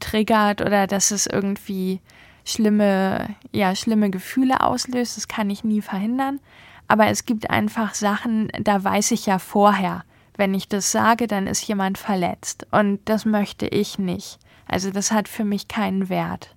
triggert 0.00 0.60
oder 0.60 0.86
dass 0.86 1.10
es 1.10 1.26
irgendwie 1.26 2.00
schlimme, 2.44 3.34
ja, 3.52 3.74
schlimme 3.74 4.10
Gefühle 4.10 4.60
auslöst. 4.60 5.16
Das 5.16 5.28
kann 5.28 5.50
ich 5.50 5.64
nie 5.64 5.80
verhindern. 5.80 6.40
Aber 6.88 7.06
es 7.08 7.24
gibt 7.24 7.50
einfach 7.50 7.94
Sachen, 7.94 8.50
da 8.60 8.84
weiß 8.84 9.12
ich 9.12 9.26
ja 9.26 9.38
vorher, 9.38 10.04
wenn 10.36 10.54
ich 10.54 10.68
das 10.68 10.92
sage, 10.92 11.26
dann 11.26 11.46
ist 11.46 11.66
jemand 11.66 11.98
verletzt. 11.98 12.66
Und 12.70 13.00
das 13.06 13.24
möchte 13.24 13.66
ich 13.66 13.98
nicht. 13.98 14.38
Also 14.66 14.90
das 14.90 15.12
hat 15.12 15.28
für 15.28 15.44
mich 15.44 15.68
keinen 15.68 16.08
Wert. 16.08 16.54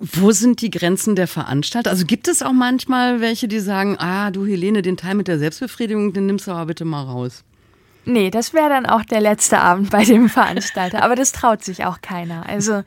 Wo 0.00 0.30
sind 0.30 0.60
die 0.60 0.70
Grenzen 0.70 1.16
der 1.16 1.26
Veranstalter? 1.26 1.90
Also 1.90 2.06
gibt 2.06 2.28
es 2.28 2.42
auch 2.42 2.52
manchmal 2.52 3.20
welche, 3.20 3.48
die 3.48 3.58
sagen, 3.58 3.96
ah, 3.98 4.30
du 4.30 4.46
Helene, 4.46 4.82
den 4.82 4.96
Teil 4.96 5.14
mit 5.14 5.26
der 5.26 5.38
Selbstbefriedigung, 5.38 6.12
den 6.12 6.26
nimmst 6.26 6.46
du 6.46 6.52
aber 6.52 6.66
bitte 6.66 6.84
mal 6.84 7.02
raus. 7.02 7.42
Nee, 8.04 8.30
das 8.30 8.54
wäre 8.54 8.68
dann 8.68 8.86
auch 8.86 9.04
der 9.04 9.20
letzte 9.20 9.58
Abend 9.58 9.90
bei 9.90 10.04
dem 10.04 10.28
Veranstalter. 10.28 11.02
Aber 11.02 11.16
das 11.16 11.32
traut 11.32 11.64
sich 11.64 11.84
auch 11.84 12.00
keiner. 12.00 12.48
Also 12.48 12.82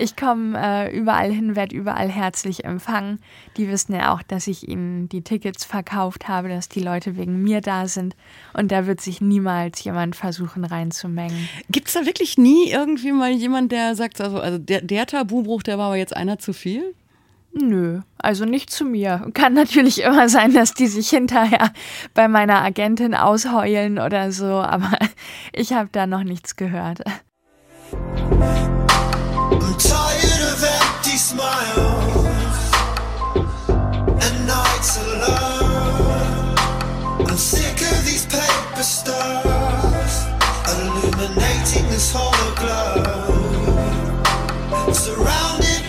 ich 0.00 0.16
komme 0.16 0.58
äh, 0.58 0.96
überall 0.96 1.30
hin, 1.30 1.56
werde 1.56 1.76
überall 1.76 2.08
herzlich 2.08 2.64
empfangen. 2.64 3.20
Die 3.58 3.68
wissen 3.68 3.94
ja 3.94 4.14
auch, 4.14 4.22
dass 4.22 4.46
ich 4.46 4.66
ihnen 4.66 5.08
die 5.10 5.22
Tickets 5.22 5.64
verkauft 5.64 6.26
habe, 6.26 6.48
dass 6.48 6.70
die 6.70 6.80
Leute 6.80 7.18
wegen 7.18 7.42
mir 7.42 7.60
da 7.60 7.86
sind. 7.86 8.16
Und 8.54 8.72
da 8.72 8.86
wird 8.86 9.02
sich 9.02 9.20
niemals 9.20 9.84
jemand 9.84 10.16
versuchen 10.16 10.64
reinzumengen. 10.64 11.48
Gibt 11.68 11.88
es 11.88 11.94
da 11.94 12.06
wirklich 12.06 12.38
nie 12.38 12.70
irgendwie 12.70 13.12
mal 13.12 13.30
jemand, 13.30 13.72
der 13.72 13.94
sagt, 13.94 14.20
also, 14.22 14.40
also 14.40 14.56
der, 14.56 14.80
der 14.80 15.04
Tabubruch, 15.06 15.62
der 15.62 15.76
war 15.76 15.88
aber 15.88 15.96
jetzt 15.96 16.16
einer 16.16 16.38
zu 16.38 16.54
viel? 16.54 16.94
Nö, 17.52 18.00
also 18.16 18.44
nicht 18.46 18.70
zu 18.70 18.84
mir. 18.84 19.28
Kann 19.34 19.52
natürlich 19.52 20.02
immer 20.02 20.28
sein, 20.30 20.54
dass 20.54 20.72
die 20.72 20.86
sich 20.86 21.10
hinterher 21.10 21.72
bei 22.14 22.26
meiner 22.26 22.62
Agentin 22.62 23.14
ausheulen 23.14 23.98
oder 23.98 24.32
so, 24.32 24.46
aber 24.46 24.92
ich 25.52 25.74
habe 25.74 25.90
da 25.92 26.06
noch 26.06 26.22
nichts 26.22 26.56
gehört. 26.56 27.02
I'm 29.50 29.74
tired 29.78 30.42
of 30.52 30.62
empty 30.62 31.16
smiles 31.16 32.56
and 34.24 34.46
nights 34.46 34.98
alone. 34.98 36.56
I'm 37.28 37.36
sick 37.36 37.80
of 37.92 38.04
these 38.04 38.26
paper 38.26 38.82
stars 38.82 40.14
illuminating 40.68 41.88
this 41.90 42.12
hollow 42.12 42.54
globe. 42.60 43.20
Surrounded 44.94 45.80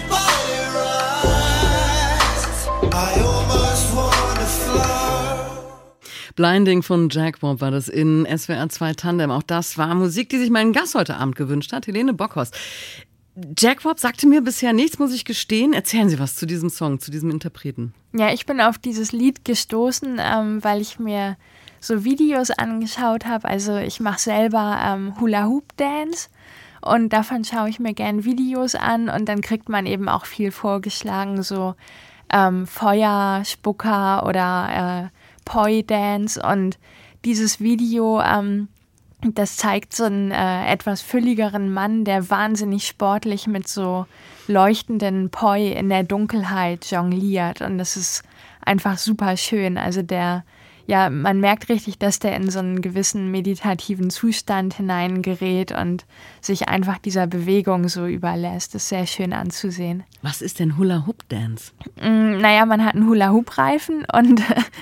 Blinding 6.41 6.81
von 6.81 7.09
Jack 7.09 7.41
Bob 7.41 7.61
war 7.61 7.69
das 7.71 7.87
in 7.87 8.25
SWR 8.25 8.67
2 8.69 8.93
Tandem. 8.93 9.29
Auch 9.31 9.43
das 9.43 9.77
war 9.77 9.93
Musik, 9.93 10.29
die 10.29 10.39
sich 10.39 10.49
mein 10.49 10.73
Gast 10.73 10.95
heute 10.95 11.17
Abend 11.17 11.35
gewünscht 11.35 11.71
hat, 11.73 11.85
Helene 11.87 12.13
Bockhorst. 12.13 12.57
Jack 13.57 13.83
Bob 13.83 13.99
sagte 13.99 14.27
mir 14.27 14.41
bisher 14.41 14.73
nichts, 14.73 14.99
muss 14.99 15.13
ich 15.13 15.23
gestehen. 15.23 15.73
Erzählen 15.73 16.09
Sie 16.09 16.19
was 16.19 16.35
zu 16.35 16.45
diesem 16.45 16.69
Song, 16.69 16.99
zu 16.99 17.11
diesem 17.11 17.29
Interpreten. 17.29 17.93
Ja, 18.13 18.33
ich 18.33 18.45
bin 18.45 18.59
auf 18.59 18.77
dieses 18.77 19.13
Lied 19.13 19.45
gestoßen, 19.45 20.19
ähm, 20.19 20.63
weil 20.63 20.81
ich 20.81 20.99
mir 20.99 21.37
so 21.79 22.03
Videos 22.03 22.51
angeschaut 22.51 23.25
habe. 23.25 23.47
Also 23.47 23.77
ich 23.77 23.99
mache 23.99 24.19
selber 24.19 24.79
ähm, 24.83 25.19
Hula 25.19 25.45
Hoop 25.47 25.75
Dance 25.77 26.29
und 26.81 27.13
davon 27.13 27.45
schaue 27.45 27.69
ich 27.69 27.79
mir 27.79 27.93
gern 27.93 28.25
Videos 28.25 28.75
an 28.75 29.07
und 29.07 29.29
dann 29.29 29.41
kriegt 29.41 29.69
man 29.69 29.85
eben 29.85 30.09
auch 30.09 30.25
viel 30.25 30.51
vorgeschlagen, 30.51 31.41
so 31.41 31.75
ähm, 32.33 32.67
Feuerspucker 32.67 34.25
oder 34.25 35.09
äh, 35.09 35.17
Poi 35.45 35.83
Dance 35.83 36.41
und 36.41 36.77
dieses 37.23 37.59
Video 37.59 38.21
ähm, 38.21 38.67
Das 39.23 39.57
zeigt 39.57 39.93
so 39.93 40.05
einen 40.05 40.31
äh, 40.31 40.71
etwas 40.71 41.01
fülligeren 41.01 41.71
Mann, 41.73 42.05
der 42.05 42.29
wahnsinnig 42.29 42.87
sportlich 42.87 43.45
mit 43.47 43.67
so 43.67 44.07
leuchtenden 44.47 45.29
Poi 45.29 45.71
in 45.71 45.89
der 45.89 46.03
Dunkelheit 46.03 46.85
jongliert. 46.89 47.61
Und 47.61 47.77
das 47.77 47.95
ist 47.97 48.23
einfach 48.61 48.97
super 48.97 49.37
schön. 49.37 49.77
Also 49.77 50.01
der 50.01 50.43
ja, 50.91 51.09
man 51.09 51.39
merkt 51.39 51.69
richtig, 51.69 51.99
dass 51.99 52.19
der 52.19 52.35
in 52.35 52.49
so 52.49 52.59
einen 52.59 52.81
gewissen 52.81 53.31
meditativen 53.31 54.09
Zustand 54.09 54.73
hineingerät 54.73 55.71
und 55.71 56.05
sich 56.41 56.67
einfach 56.67 56.97
dieser 56.97 57.27
Bewegung 57.27 57.87
so 57.87 58.07
überlässt. 58.07 58.75
Das 58.75 58.83
ist 58.83 58.89
sehr 58.89 59.07
schön 59.07 59.31
anzusehen. 59.31 60.03
Was 60.21 60.41
ist 60.41 60.59
denn 60.59 60.77
Hula 60.77 61.05
Hoop 61.07 61.23
Dance? 61.29 61.71
Mm, 61.95 62.41
naja, 62.41 62.65
man 62.65 62.83
hat 62.83 62.95
einen 62.95 63.07
Hula 63.07 63.31
Hoop 63.31 63.57
Reifen 63.57 64.05
und 64.13 64.41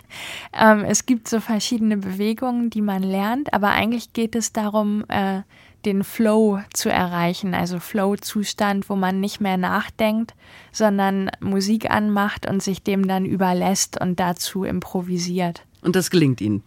ähm, 0.60 0.84
es 0.84 1.06
gibt 1.06 1.28
so 1.28 1.40
verschiedene 1.40 1.98
Bewegungen, 1.98 2.72
die 2.72 2.82
man 2.82 3.04
lernt, 3.04 3.54
aber 3.54 3.70
eigentlich 3.70 4.12
geht 4.12 4.36
es 4.36 4.52
darum, 4.52 5.06
äh, 5.10 5.44
den 5.86 6.04
Flow 6.04 6.60
zu 6.74 6.90
erreichen, 6.90 7.54
also 7.54 7.80
Flow-Zustand, 7.80 8.90
wo 8.90 8.96
man 8.96 9.20
nicht 9.20 9.42
mehr 9.42 9.58
nachdenkt, 9.58 10.34
sondern 10.72 11.30
Musik 11.40 11.92
anmacht 11.92 12.50
und 12.50 12.64
sich 12.64 12.82
dem 12.82 13.08
dann 13.08 13.26
überlässt 13.26 14.02
und 14.02 14.20
dazu 14.20 14.64
improvisiert. 14.64 15.66
Und 15.82 15.96
das 15.96 16.10
gelingt 16.10 16.42
Ihnen? 16.42 16.64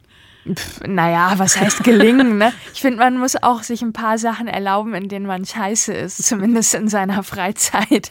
Pff, 0.51 0.81
naja, 0.89 1.35
was 1.37 1.61
heißt 1.61 1.85
gelingen? 1.85 2.39
Ne? 2.39 2.53
Ich 2.75 2.81
finde, 2.81 2.99
man 2.99 3.17
muss 3.17 3.41
auch 3.41 3.63
sich 3.63 3.81
ein 3.83 3.93
paar 3.93 4.19
Sachen 4.19 4.49
erlauben, 4.49 4.93
in 4.95 5.09
denen 5.09 5.25
man 5.25 5.45
scheiße 5.45 5.93
ist, 5.93 6.25
zumindest 6.27 6.75
in 6.75 6.89
seiner 6.89 7.23
Freizeit. 7.23 8.11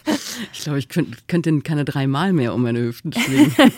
Ich 0.53 0.61
glaube, 0.61 0.79
ich 0.79 0.87
könnte 0.87 1.17
könnt 1.27 1.65
keine 1.65 1.83
dreimal 1.83 2.31
mehr 2.31 2.53
um 2.53 2.61
meine 2.61 2.79
Hüften 2.79 3.11
schwingen. 3.11 3.53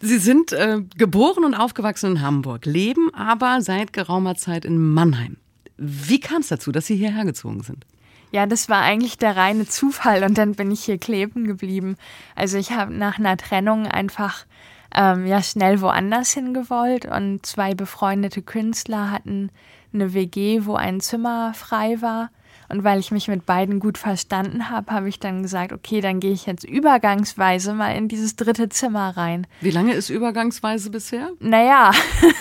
Sie 0.00 0.18
sind 0.18 0.52
äh, 0.52 0.80
geboren 0.96 1.44
und 1.44 1.54
aufgewachsen 1.54 2.12
in 2.12 2.22
Hamburg, 2.22 2.66
leben 2.66 3.14
aber 3.14 3.60
seit 3.60 3.92
geraumer 3.92 4.34
Zeit 4.34 4.64
in 4.64 4.92
Mannheim. 4.92 5.36
Wie 5.76 6.18
kam 6.18 6.40
es 6.40 6.48
dazu, 6.48 6.72
dass 6.72 6.86
Sie 6.86 6.96
hierher 6.96 7.24
gezogen 7.24 7.62
sind? 7.62 7.86
Ja, 8.32 8.46
das 8.46 8.68
war 8.68 8.82
eigentlich 8.82 9.16
der 9.18 9.36
reine 9.36 9.66
Zufall 9.66 10.24
und 10.24 10.36
dann 10.36 10.56
bin 10.56 10.72
ich 10.72 10.82
hier 10.84 10.98
kleben 10.98 11.46
geblieben. 11.46 11.96
Also 12.34 12.58
ich 12.58 12.72
habe 12.72 12.92
nach 12.92 13.18
einer 13.18 13.36
Trennung 13.36 13.86
einfach 13.86 14.44
ähm, 14.94 15.26
ja 15.26 15.42
schnell 15.42 15.80
woanders 15.80 16.32
hingewollt 16.32 17.06
und 17.06 17.44
zwei 17.44 17.74
befreundete 17.74 18.42
Künstler 18.42 19.10
hatten 19.10 19.50
eine 19.92 20.14
WG, 20.14 20.64
wo 20.64 20.74
ein 20.74 21.00
Zimmer 21.00 21.52
frei 21.54 22.00
war. 22.00 22.30
Und 22.68 22.82
weil 22.82 22.98
ich 22.98 23.12
mich 23.12 23.28
mit 23.28 23.46
beiden 23.46 23.78
gut 23.78 23.96
verstanden 23.96 24.70
habe, 24.70 24.90
habe 24.90 25.08
ich 25.08 25.20
dann 25.20 25.42
gesagt, 25.42 25.72
okay, 25.72 26.00
dann 26.00 26.18
gehe 26.18 26.32
ich 26.32 26.46
jetzt 26.46 26.64
übergangsweise 26.64 27.72
mal 27.74 27.94
in 27.94 28.08
dieses 28.08 28.34
dritte 28.34 28.68
Zimmer 28.68 29.16
rein. 29.16 29.46
Wie 29.60 29.70
lange 29.70 29.92
ist 29.92 30.10
übergangsweise 30.10 30.90
bisher? 30.90 31.30
Naja, 31.38 31.92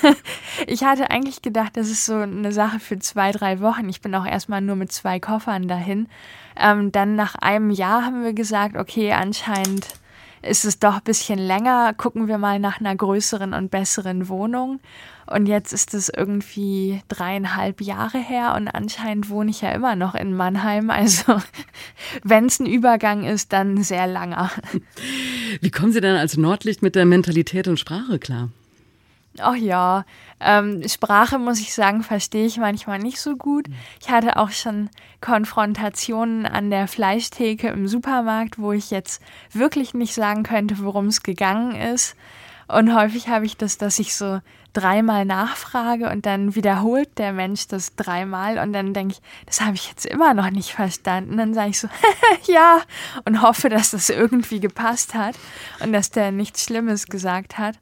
ich 0.67 0.84
hatte 0.84 1.12
eigentlich 1.12 1.43
gedacht, 1.43 1.77
das 1.77 1.89
ist 1.89 2.05
so 2.05 2.15
eine 2.15 2.51
Sache 2.51 2.79
für 2.79 2.97
zwei, 2.97 3.31
drei 3.31 3.60
Wochen. 3.60 3.88
Ich 3.88 4.01
bin 4.01 4.15
auch 4.15 4.25
erstmal 4.25 4.62
nur 4.62 4.75
mit 4.75 4.91
zwei 4.91 5.19
Koffern 5.19 5.67
dahin. 5.67 6.08
Ähm, 6.58 6.91
dann 6.91 7.15
nach 7.15 7.36
einem 7.36 7.69
Jahr 7.69 8.03
haben 8.03 8.23
wir 8.23 8.34
gesagt, 8.34 8.77
okay, 8.77 9.12
anscheinend 9.13 9.89
ist 10.45 10.65
es 10.65 10.79
doch 10.79 10.95
ein 10.95 11.03
bisschen 11.03 11.39
länger, 11.39 11.93
gucken 11.93 12.27
wir 12.27 12.38
mal 12.38 12.60
nach 12.60 12.79
einer 12.79 12.95
größeren 12.95 13.53
und 13.53 13.71
besseren 13.71 14.29
Wohnung. 14.29 14.79
Und 15.27 15.47
jetzt 15.47 15.73
ist 15.73 15.93
es 15.93 16.10
irgendwie 16.10 17.01
dreieinhalb 17.08 17.81
Jahre 17.81 18.19
her 18.19 18.53
und 18.55 18.67
anscheinend 18.67 19.29
wohne 19.29 19.49
ich 19.49 19.62
ja 19.62 19.71
immer 19.71 19.95
noch 19.95 20.13
in 20.13 20.36
Mannheim. 20.36 20.89
Also 20.89 21.41
wenn 22.23 22.45
es 22.45 22.60
ein 22.60 22.67
Übergang 22.67 23.23
ist, 23.23 23.51
dann 23.51 23.84
sehr 23.84 24.05
langer. 24.05 24.51
Wie 25.62 25.71
kommen 25.71 25.91
Sie 25.91 26.01
denn 26.01 26.15
als 26.15 26.38
Nordlicht 26.38 26.84
mit 26.84 26.95
der 26.95 27.05
Mentalität 27.05 27.67
und 27.67 27.79
Sprache 27.79 28.19
klar? 28.19 28.49
Ach 29.39 29.56
ja, 29.56 30.06
ähm, 30.39 30.88
Sprache 30.88 31.39
muss 31.39 31.60
ich 31.60 31.74
sagen, 31.74 32.04
verstehe 32.04 32.45
ich 32.45 32.58
manchmal 32.58 33.00
nicht 33.00 33.19
so 33.19 33.36
gut. 33.36 33.67
Ich 34.02 34.10
hatte 34.10 34.38
auch 34.38 34.52
schon 34.52 34.89
Konfrontationen 35.21 36.45
an 36.45 36.69
der 36.69 36.88
Fleischtheke 36.88 37.67
im 37.67 37.88
Supermarkt, 37.88 38.60
wo 38.60 38.71
ich 38.71 38.91
jetzt 38.91 39.21
wirklich 39.52 39.93
nicht 39.93 40.13
sagen 40.13 40.43
könnte, 40.43 40.80
worum 40.80 41.08
es 41.08 41.24
gegangen 41.24 41.76
ist. 41.76 42.15
Und 42.67 42.95
häufig 42.95 43.28
habe 43.28 43.45
ich 43.45 43.58
das, 43.58 43.78
dass 43.78 44.00
ich 44.00 44.15
so 44.15 44.39
dreimal 44.76 45.24
nachfrage 45.24 46.10
und 46.10 46.26
dann 46.26 46.56
wiederholt 46.56 47.17
der 47.17 47.32
Mensch 47.32 47.67
das 47.67 47.95
dreimal 47.95 48.60
und 48.60 48.74
dann 48.74 48.93
denke 48.93 49.13
ich, 49.13 49.21
das 49.45 49.62
habe 49.62 49.76
ich 49.76 49.88
jetzt 49.88 50.06
immer 50.06 50.34
noch 50.34 50.50
nicht 50.50 50.71
verstanden. 50.71 51.38
Dann 51.38 51.54
sage 51.54 51.69
ich 51.69 51.80
so, 51.80 51.88
ja, 52.52 52.82
und 53.24 53.41
hoffe, 53.41 53.69
dass 53.69 53.91
das 53.91 54.10
irgendwie 54.10 54.60
gepasst 54.60 55.13
hat 55.13 55.36
und 55.82 55.93
dass 55.93 56.12
der 56.12 56.32
nichts 56.32 56.65
Schlimmes 56.65 57.08
gesagt 57.08 57.58
hat. 57.58 57.80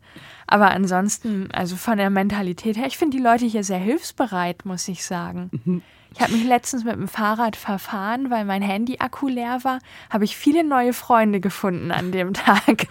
Aber 0.53 0.69
ansonsten, 0.69 1.49
also 1.51 1.75
von 1.75 1.97
der 1.97 2.11
Mentalität 2.11 2.77
her, 2.77 2.85
ich 2.85 2.95
finde 2.95 3.17
die 3.17 3.23
Leute 3.23 3.43
hier 3.43 3.63
sehr 3.63 3.79
hilfsbereit, 3.79 4.65
muss 4.65 4.87
ich 4.87 5.03
sagen. 5.03 5.49
Mhm. 5.65 5.81
Ich 6.13 6.21
habe 6.21 6.31
mich 6.31 6.43
letztens 6.43 6.83
mit 6.83 6.93
dem 6.93 7.07
Fahrrad 7.07 7.55
verfahren, 7.55 8.29
weil 8.29 8.45
mein 8.45 8.61
Handy-Akku 8.61 9.29
leer 9.29 9.63
war. 9.63 9.79
Habe 10.11 10.25
ich 10.25 10.37
viele 10.37 10.63
neue 10.63 10.93
Freunde 10.93 11.39
gefunden 11.39 11.89
an 11.91 12.11
dem 12.11 12.33
Tag. 12.35 12.85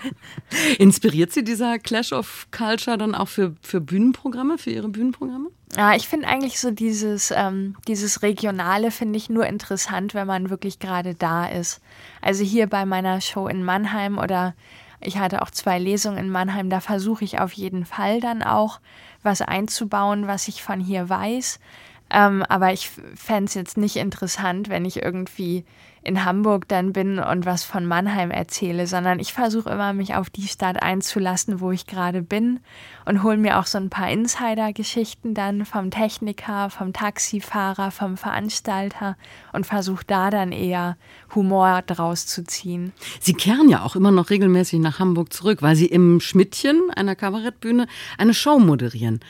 Inspiriert 0.78 1.32
Sie 1.32 1.44
dieser 1.44 1.78
Clash 1.78 2.12
of 2.12 2.48
Culture 2.50 2.98
dann 2.98 3.14
auch 3.14 3.28
für, 3.28 3.54
für 3.62 3.80
Bühnenprogramme, 3.80 4.58
für 4.58 4.70
Ihre 4.70 4.88
Bühnenprogramme? 4.88 5.46
Ja, 5.76 5.94
ich 5.94 6.08
finde 6.08 6.26
eigentlich 6.26 6.58
so 6.58 6.72
dieses, 6.72 7.30
ähm, 7.30 7.76
dieses 7.86 8.22
Regionale 8.22 8.90
finde 8.90 9.18
ich 9.18 9.30
nur 9.30 9.46
interessant, 9.46 10.14
wenn 10.14 10.26
man 10.26 10.50
wirklich 10.50 10.80
gerade 10.80 11.14
da 11.14 11.46
ist. 11.46 11.80
Also 12.20 12.42
hier 12.42 12.66
bei 12.66 12.86
meiner 12.86 13.20
Show 13.20 13.46
in 13.46 13.62
Mannheim 13.62 14.18
oder 14.18 14.54
ich 15.02 15.18
hatte 15.18 15.42
auch 15.42 15.50
zwei 15.50 15.78
Lesungen 15.78 16.18
in 16.18 16.30
Mannheim, 16.30 16.70
da 16.70 16.80
versuche 16.80 17.24
ich 17.24 17.38
auf 17.40 17.52
jeden 17.52 17.84
Fall 17.84 18.20
dann 18.20 18.42
auch 18.42 18.80
was 19.22 19.40
einzubauen, 19.42 20.26
was 20.26 20.48
ich 20.48 20.62
von 20.62 20.80
hier 20.80 21.08
weiß. 21.08 21.60
Ähm, 22.12 22.44
aber 22.48 22.72
ich 22.72 22.90
fände 23.14 23.46
es 23.46 23.54
jetzt 23.54 23.78
nicht 23.78 23.96
interessant, 23.96 24.68
wenn 24.68 24.84
ich 24.84 25.02
irgendwie 25.02 25.64
in 26.04 26.24
Hamburg 26.24 26.66
dann 26.68 26.92
bin 26.92 27.18
und 27.18 27.46
was 27.46 27.62
von 27.62 27.86
Mannheim 27.86 28.30
erzähle, 28.30 28.86
sondern 28.86 29.20
ich 29.20 29.32
versuche 29.32 29.70
immer, 29.70 29.92
mich 29.92 30.14
auf 30.14 30.30
die 30.30 30.48
Stadt 30.48 30.82
einzulassen, 30.82 31.60
wo 31.60 31.70
ich 31.70 31.86
gerade 31.86 32.22
bin 32.22 32.60
und 33.06 33.22
hole 33.22 33.36
mir 33.36 33.58
auch 33.58 33.66
so 33.66 33.78
ein 33.78 33.88
paar 33.88 34.10
Insider-Geschichten 34.10 35.32
dann 35.32 35.64
vom 35.64 35.90
Techniker, 35.90 36.70
vom 36.70 36.92
Taxifahrer, 36.92 37.92
vom 37.92 38.16
Veranstalter 38.16 39.16
und 39.52 39.64
versuche 39.64 40.04
da 40.06 40.30
dann 40.30 40.50
eher 40.50 40.96
Humor 41.34 41.82
draus 41.82 42.26
zu 42.26 42.42
ziehen. 42.44 42.92
Sie 43.20 43.34
kehren 43.34 43.68
ja 43.68 43.82
auch 43.82 43.94
immer 43.94 44.10
noch 44.10 44.30
regelmäßig 44.30 44.80
nach 44.80 44.98
Hamburg 44.98 45.32
zurück, 45.32 45.62
weil 45.62 45.76
Sie 45.76 45.86
im 45.86 46.20
Schmidtchen, 46.20 46.90
einer 46.96 47.14
Kabarettbühne, 47.14 47.86
eine 48.18 48.34
Show 48.34 48.58
moderieren. 48.58 49.20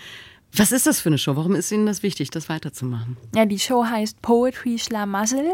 Was 0.54 0.70
ist 0.70 0.86
das 0.86 1.00
für 1.00 1.08
eine 1.08 1.18
Show? 1.18 1.36
Warum 1.36 1.54
ist 1.54 1.72
Ihnen 1.72 1.86
das 1.86 2.02
wichtig, 2.02 2.30
das 2.30 2.48
weiterzumachen? 2.48 3.16
Ja, 3.34 3.46
die 3.46 3.58
Show 3.58 3.86
heißt 3.86 4.20
Poetry 4.20 4.78
Schlamassel. 4.78 5.52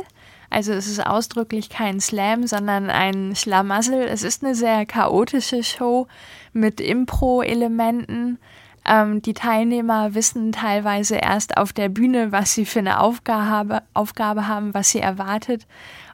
Also 0.50 0.72
es 0.72 0.88
ist 0.88 1.06
ausdrücklich 1.06 1.68
kein 1.68 2.00
Slam, 2.00 2.46
sondern 2.46 2.90
ein 2.90 3.36
Schlamassel. 3.36 4.02
Es 4.02 4.22
ist 4.22 4.42
eine 4.42 4.54
sehr 4.54 4.86
chaotische 4.86 5.62
Show 5.62 6.08
mit 6.52 6.80
Impro-Elementen. 6.80 8.38
Ähm, 8.84 9.22
die 9.22 9.34
Teilnehmer 9.34 10.14
wissen 10.14 10.50
teilweise 10.50 11.16
erst 11.16 11.58
auf 11.58 11.72
der 11.72 11.90
Bühne, 11.90 12.32
was 12.32 12.54
sie 12.54 12.64
für 12.64 12.80
eine 12.80 13.00
Aufgabe, 13.00 13.82
Aufgabe 13.94 14.48
haben, 14.48 14.74
was 14.74 14.90
sie 14.90 15.00
erwartet. 15.00 15.66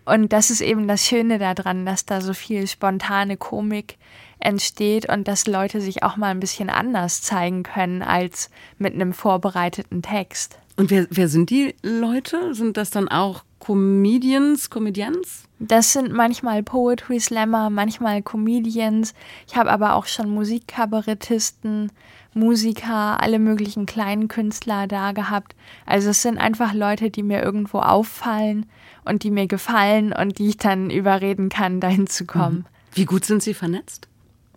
Und 0.04 0.32
das 0.32 0.50
ist 0.50 0.60
eben 0.60 0.88
das 0.88 1.06
Schöne 1.06 1.38
daran, 1.38 1.86
dass 1.86 2.04
da 2.04 2.20
so 2.20 2.34
viel 2.34 2.66
spontane 2.66 3.38
Komik 3.38 3.96
entsteht 4.44 5.08
und 5.08 5.28
dass 5.28 5.46
Leute 5.46 5.80
sich 5.80 6.02
auch 6.02 6.16
mal 6.16 6.28
ein 6.28 6.40
bisschen 6.40 6.70
anders 6.70 7.22
zeigen 7.22 7.62
können 7.62 8.02
als 8.02 8.50
mit 8.78 8.94
einem 8.94 9.12
vorbereiteten 9.12 10.02
Text. 10.02 10.58
Und 10.76 10.90
wer, 10.90 11.06
wer 11.10 11.28
sind 11.28 11.50
die 11.50 11.74
Leute? 11.82 12.54
Sind 12.54 12.76
das 12.76 12.90
dann 12.90 13.08
auch 13.08 13.44
Comedians, 13.60 14.70
Comedians? 14.70 15.44
Das 15.58 15.92
sind 15.92 16.12
manchmal 16.12 16.62
Poetry 16.62 17.20
Slammer, 17.20 17.70
manchmal 17.70 18.22
Comedians. 18.22 19.14
Ich 19.46 19.56
habe 19.56 19.70
aber 19.70 19.94
auch 19.94 20.06
schon 20.06 20.28
Musikkabarettisten, 20.30 21.92
Musiker, 22.34 23.22
alle 23.22 23.38
möglichen 23.38 23.86
kleinen 23.86 24.28
Künstler 24.28 24.88
da 24.88 25.12
gehabt. 25.12 25.54
Also 25.86 26.10
es 26.10 26.22
sind 26.22 26.38
einfach 26.38 26.74
Leute, 26.74 27.10
die 27.10 27.22
mir 27.22 27.42
irgendwo 27.42 27.78
auffallen 27.78 28.66
und 29.04 29.22
die 29.22 29.30
mir 29.30 29.46
gefallen 29.46 30.12
und 30.12 30.38
die 30.38 30.48
ich 30.48 30.56
dann 30.56 30.90
überreden 30.90 31.48
kann, 31.48 31.80
dahin 31.80 32.08
zu 32.08 32.26
kommen. 32.26 32.66
Wie 32.92 33.04
gut 33.04 33.24
sind 33.24 33.42
Sie 33.42 33.54
vernetzt? 33.54 34.08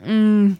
Mm, 0.06 0.54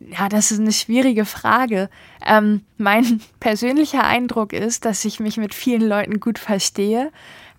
ja, 0.00 0.28
das 0.28 0.50
ist 0.50 0.60
eine 0.60 0.72
schwierige 0.72 1.24
Frage. 1.24 1.90
Ähm, 2.26 2.62
mein 2.76 3.20
persönlicher 3.40 4.04
Eindruck 4.04 4.52
ist, 4.52 4.84
dass 4.84 5.04
ich 5.04 5.20
mich 5.20 5.36
mit 5.36 5.54
vielen 5.54 5.86
Leuten 5.86 6.20
gut 6.20 6.38
verstehe. 6.38 7.10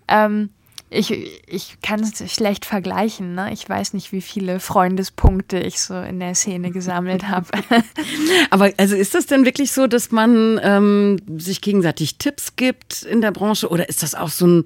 Ähm, 0.08 0.50
ich, 0.92 1.12
ich 1.46 1.78
kann 1.82 2.00
es 2.00 2.32
schlecht 2.32 2.64
vergleichen. 2.64 3.36
Ne? 3.36 3.52
Ich 3.52 3.68
weiß 3.68 3.94
nicht, 3.94 4.10
wie 4.10 4.20
viele 4.20 4.58
Freundespunkte 4.58 5.60
ich 5.60 5.80
so 5.80 5.94
in 5.94 6.18
der 6.18 6.34
Szene 6.34 6.70
gesammelt 6.72 7.28
habe. 7.28 7.46
Aber 8.50 8.72
also 8.76 8.96
ist 8.96 9.14
das 9.14 9.26
denn 9.26 9.44
wirklich 9.44 9.70
so, 9.70 9.86
dass 9.86 10.10
man 10.10 10.60
ähm, 10.62 11.18
sich 11.38 11.60
gegenseitig 11.60 12.18
Tipps 12.18 12.56
gibt 12.56 13.02
in 13.02 13.20
der 13.20 13.30
Branche 13.30 13.68
oder 13.68 13.88
ist 13.88 14.02
das 14.02 14.16
auch 14.16 14.30
so 14.30 14.46
ein 14.46 14.64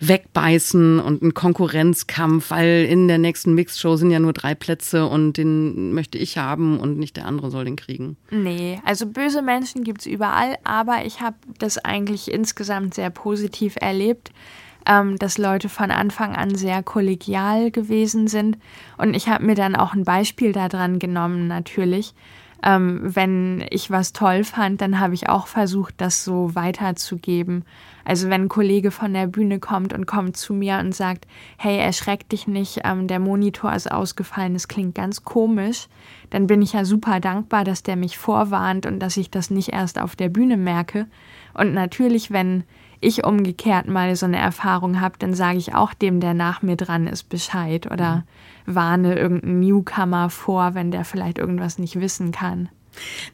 Wegbeißen 0.00 0.98
und 0.98 1.22
ein 1.22 1.34
Konkurrenzkampf, 1.34 2.50
weil 2.50 2.86
in 2.88 3.06
der 3.06 3.18
nächsten 3.18 3.54
Mixshow 3.54 3.96
sind 3.96 4.10
ja 4.10 4.18
nur 4.18 4.32
drei 4.32 4.54
Plätze 4.54 5.06
und 5.06 5.34
den 5.34 5.92
möchte 5.92 6.16
ich 6.16 6.38
haben 6.38 6.80
und 6.80 6.98
nicht 6.98 7.18
der 7.18 7.26
andere 7.26 7.50
soll 7.50 7.66
den 7.66 7.76
kriegen? 7.76 8.16
Nee, 8.30 8.80
also 8.84 9.06
böse 9.06 9.42
Menschen 9.42 9.84
gibt 9.84 10.00
es 10.00 10.06
überall, 10.06 10.56
aber 10.64 11.04
ich 11.04 11.20
habe 11.20 11.36
das 11.58 11.76
eigentlich 11.78 12.30
insgesamt 12.30 12.94
sehr 12.94 13.10
positiv 13.10 13.76
erlebt 13.80 14.32
ähm, 14.86 15.18
dass 15.18 15.38
Leute 15.38 15.68
von 15.68 15.90
Anfang 15.90 16.34
an 16.34 16.54
sehr 16.54 16.82
kollegial 16.82 17.70
gewesen 17.70 18.28
sind. 18.28 18.58
Und 18.96 19.14
ich 19.14 19.28
habe 19.28 19.44
mir 19.44 19.54
dann 19.54 19.76
auch 19.76 19.94
ein 19.94 20.04
Beispiel 20.04 20.52
daran 20.52 20.98
genommen, 20.98 21.48
natürlich. 21.48 22.14
Ähm, 22.62 23.00
wenn 23.02 23.64
ich 23.70 23.90
was 23.90 24.12
toll 24.12 24.42
fand, 24.42 24.80
dann 24.80 24.98
habe 24.98 25.14
ich 25.14 25.28
auch 25.28 25.46
versucht, 25.46 25.94
das 25.98 26.24
so 26.24 26.54
weiterzugeben. 26.54 27.64
Also 28.04 28.30
wenn 28.30 28.42
ein 28.42 28.48
Kollege 28.48 28.90
von 28.90 29.12
der 29.12 29.26
Bühne 29.26 29.58
kommt 29.58 29.92
und 29.92 30.06
kommt 30.06 30.36
zu 30.36 30.54
mir 30.54 30.78
und 30.78 30.94
sagt, 30.94 31.26
hey, 31.58 31.76
erschreck 31.76 32.28
dich 32.28 32.46
nicht, 32.46 32.80
ähm, 32.84 33.08
der 33.08 33.18
Monitor 33.18 33.74
ist 33.74 33.90
ausgefallen, 33.90 34.54
das 34.54 34.68
klingt 34.68 34.94
ganz 34.94 35.22
komisch, 35.22 35.88
dann 36.30 36.46
bin 36.46 36.62
ich 36.62 36.72
ja 36.72 36.84
super 36.84 37.20
dankbar, 37.20 37.64
dass 37.64 37.82
der 37.82 37.96
mich 37.96 38.16
vorwarnt 38.16 38.86
und 38.86 39.00
dass 39.00 39.16
ich 39.16 39.30
das 39.30 39.50
nicht 39.50 39.72
erst 39.72 40.00
auf 40.00 40.16
der 40.16 40.28
Bühne 40.28 40.56
merke. 40.56 41.06
Und 41.52 41.74
natürlich, 41.74 42.30
wenn 42.30 42.64
ich 43.00 43.24
umgekehrt 43.24 43.88
mal 43.88 44.14
so 44.16 44.26
eine 44.26 44.38
Erfahrung 44.38 45.00
habe, 45.00 45.16
dann 45.18 45.34
sage 45.34 45.58
ich 45.58 45.74
auch 45.74 45.94
dem, 45.94 46.20
der 46.20 46.34
nach 46.34 46.62
mir 46.62 46.76
dran 46.76 47.06
ist, 47.06 47.28
Bescheid 47.28 47.90
oder 47.90 48.24
warne 48.66 49.18
irgendeinen 49.18 49.60
Newcomer 49.60 50.30
vor, 50.30 50.74
wenn 50.74 50.90
der 50.90 51.04
vielleicht 51.04 51.38
irgendwas 51.38 51.78
nicht 51.78 52.00
wissen 52.00 52.32
kann. 52.32 52.68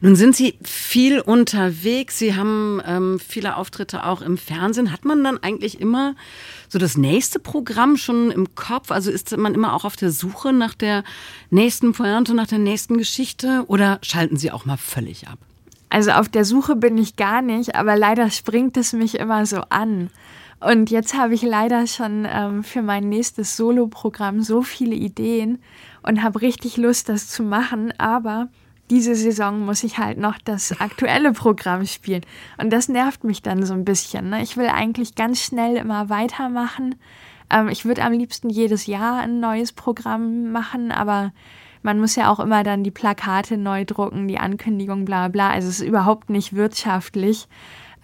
Nun 0.01 0.15
sind 0.15 0.35
Sie 0.35 0.57
viel 0.63 1.19
unterwegs. 1.19 2.19
Sie 2.19 2.35
haben 2.35 2.81
ähm, 2.85 3.19
viele 3.19 3.55
Auftritte 3.55 4.05
auch 4.05 4.21
im 4.21 4.37
Fernsehen. 4.37 4.91
Hat 4.91 5.05
man 5.05 5.23
dann 5.23 5.37
eigentlich 5.41 5.79
immer 5.79 6.15
so 6.69 6.79
das 6.79 6.97
nächste 6.97 7.39
Programm 7.39 7.97
schon 7.97 8.31
im 8.31 8.55
Kopf? 8.55 8.91
Also 8.91 9.11
ist 9.11 9.35
man 9.37 9.53
immer 9.53 9.73
auch 9.73 9.85
auf 9.85 9.95
der 9.95 10.11
Suche 10.11 10.53
nach 10.53 10.73
der 10.73 11.03
nächsten 11.49 11.93
Pointe, 11.93 12.33
nach 12.33 12.47
der 12.47 12.59
nächsten 12.59 12.97
Geschichte? 12.97 13.63
Oder 13.67 13.99
schalten 14.01 14.37
Sie 14.37 14.51
auch 14.51 14.65
mal 14.65 14.77
völlig 14.77 15.27
ab? 15.27 15.39
Also 15.93 16.09
auf 16.09 16.27
der 16.27 16.43
Suche 16.43 16.75
bin 16.75 16.97
ich 16.97 17.17
gar 17.17 17.43
nicht, 17.43 17.75
aber 17.75 17.95
leider 17.95 18.31
springt 18.31 18.77
es 18.77 18.93
mich 18.93 19.19
immer 19.19 19.45
so 19.45 19.61
an. 19.69 20.09
Und 20.59 20.89
jetzt 20.89 21.15
habe 21.15 21.35
ich 21.35 21.43
leider 21.43 21.85
schon 21.85 22.27
ähm, 22.27 22.63
für 22.63 22.81
mein 22.81 23.09
nächstes 23.09 23.55
Solo-Programm 23.57 24.41
so 24.41 24.63
viele 24.63 24.95
Ideen 24.95 25.59
und 26.01 26.23
habe 26.23 26.41
richtig 26.41 26.77
Lust, 26.77 27.09
das 27.09 27.27
zu 27.27 27.43
machen. 27.43 27.93
Aber 27.99 28.47
diese 28.89 29.13
Saison 29.13 29.63
muss 29.67 29.83
ich 29.83 29.99
halt 29.99 30.17
noch 30.17 30.39
das 30.43 30.81
aktuelle 30.81 31.31
Programm 31.31 31.85
spielen. 31.85 32.25
Und 32.57 32.73
das 32.73 32.89
nervt 32.89 33.23
mich 33.23 33.43
dann 33.43 33.63
so 33.63 33.75
ein 33.75 33.85
bisschen. 33.85 34.31
Ne? 34.31 34.41
Ich 34.41 34.57
will 34.57 34.69
eigentlich 34.69 35.13
ganz 35.13 35.43
schnell 35.43 35.75
immer 35.75 36.09
weitermachen. 36.09 36.95
Ähm, 37.51 37.67
ich 37.67 37.85
würde 37.85 38.01
am 38.01 38.13
liebsten 38.13 38.49
jedes 38.49 38.87
Jahr 38.87 39.19
ein 39.19 39.39
neues 39.39 39.71
Programm 39.71 40.51
machen, 40.51 40.91
aber 40.91 41.33
man 41.83 41.99
muss 41.99 42.15
ja 42.15 42.31
auch 42.31 42.39
immer 42.39 42.63
dann 42.63 42.83
die 42.83 42.91
Plakate 42.91 43.57
neu 43.57 43.85
drucken, 43.85 44.27
die 44.27 44.39
Ankündigung, 44.39 45.05
bla 45.05 45.27
bla. 45.27 45.51
Also 45.51 45.67
es 45.67 45.81
ist 45.81 45.87
überhaupt 45.87 46.29
nicht 46.29 46.55
wirtschaftlich. 46.55 47.47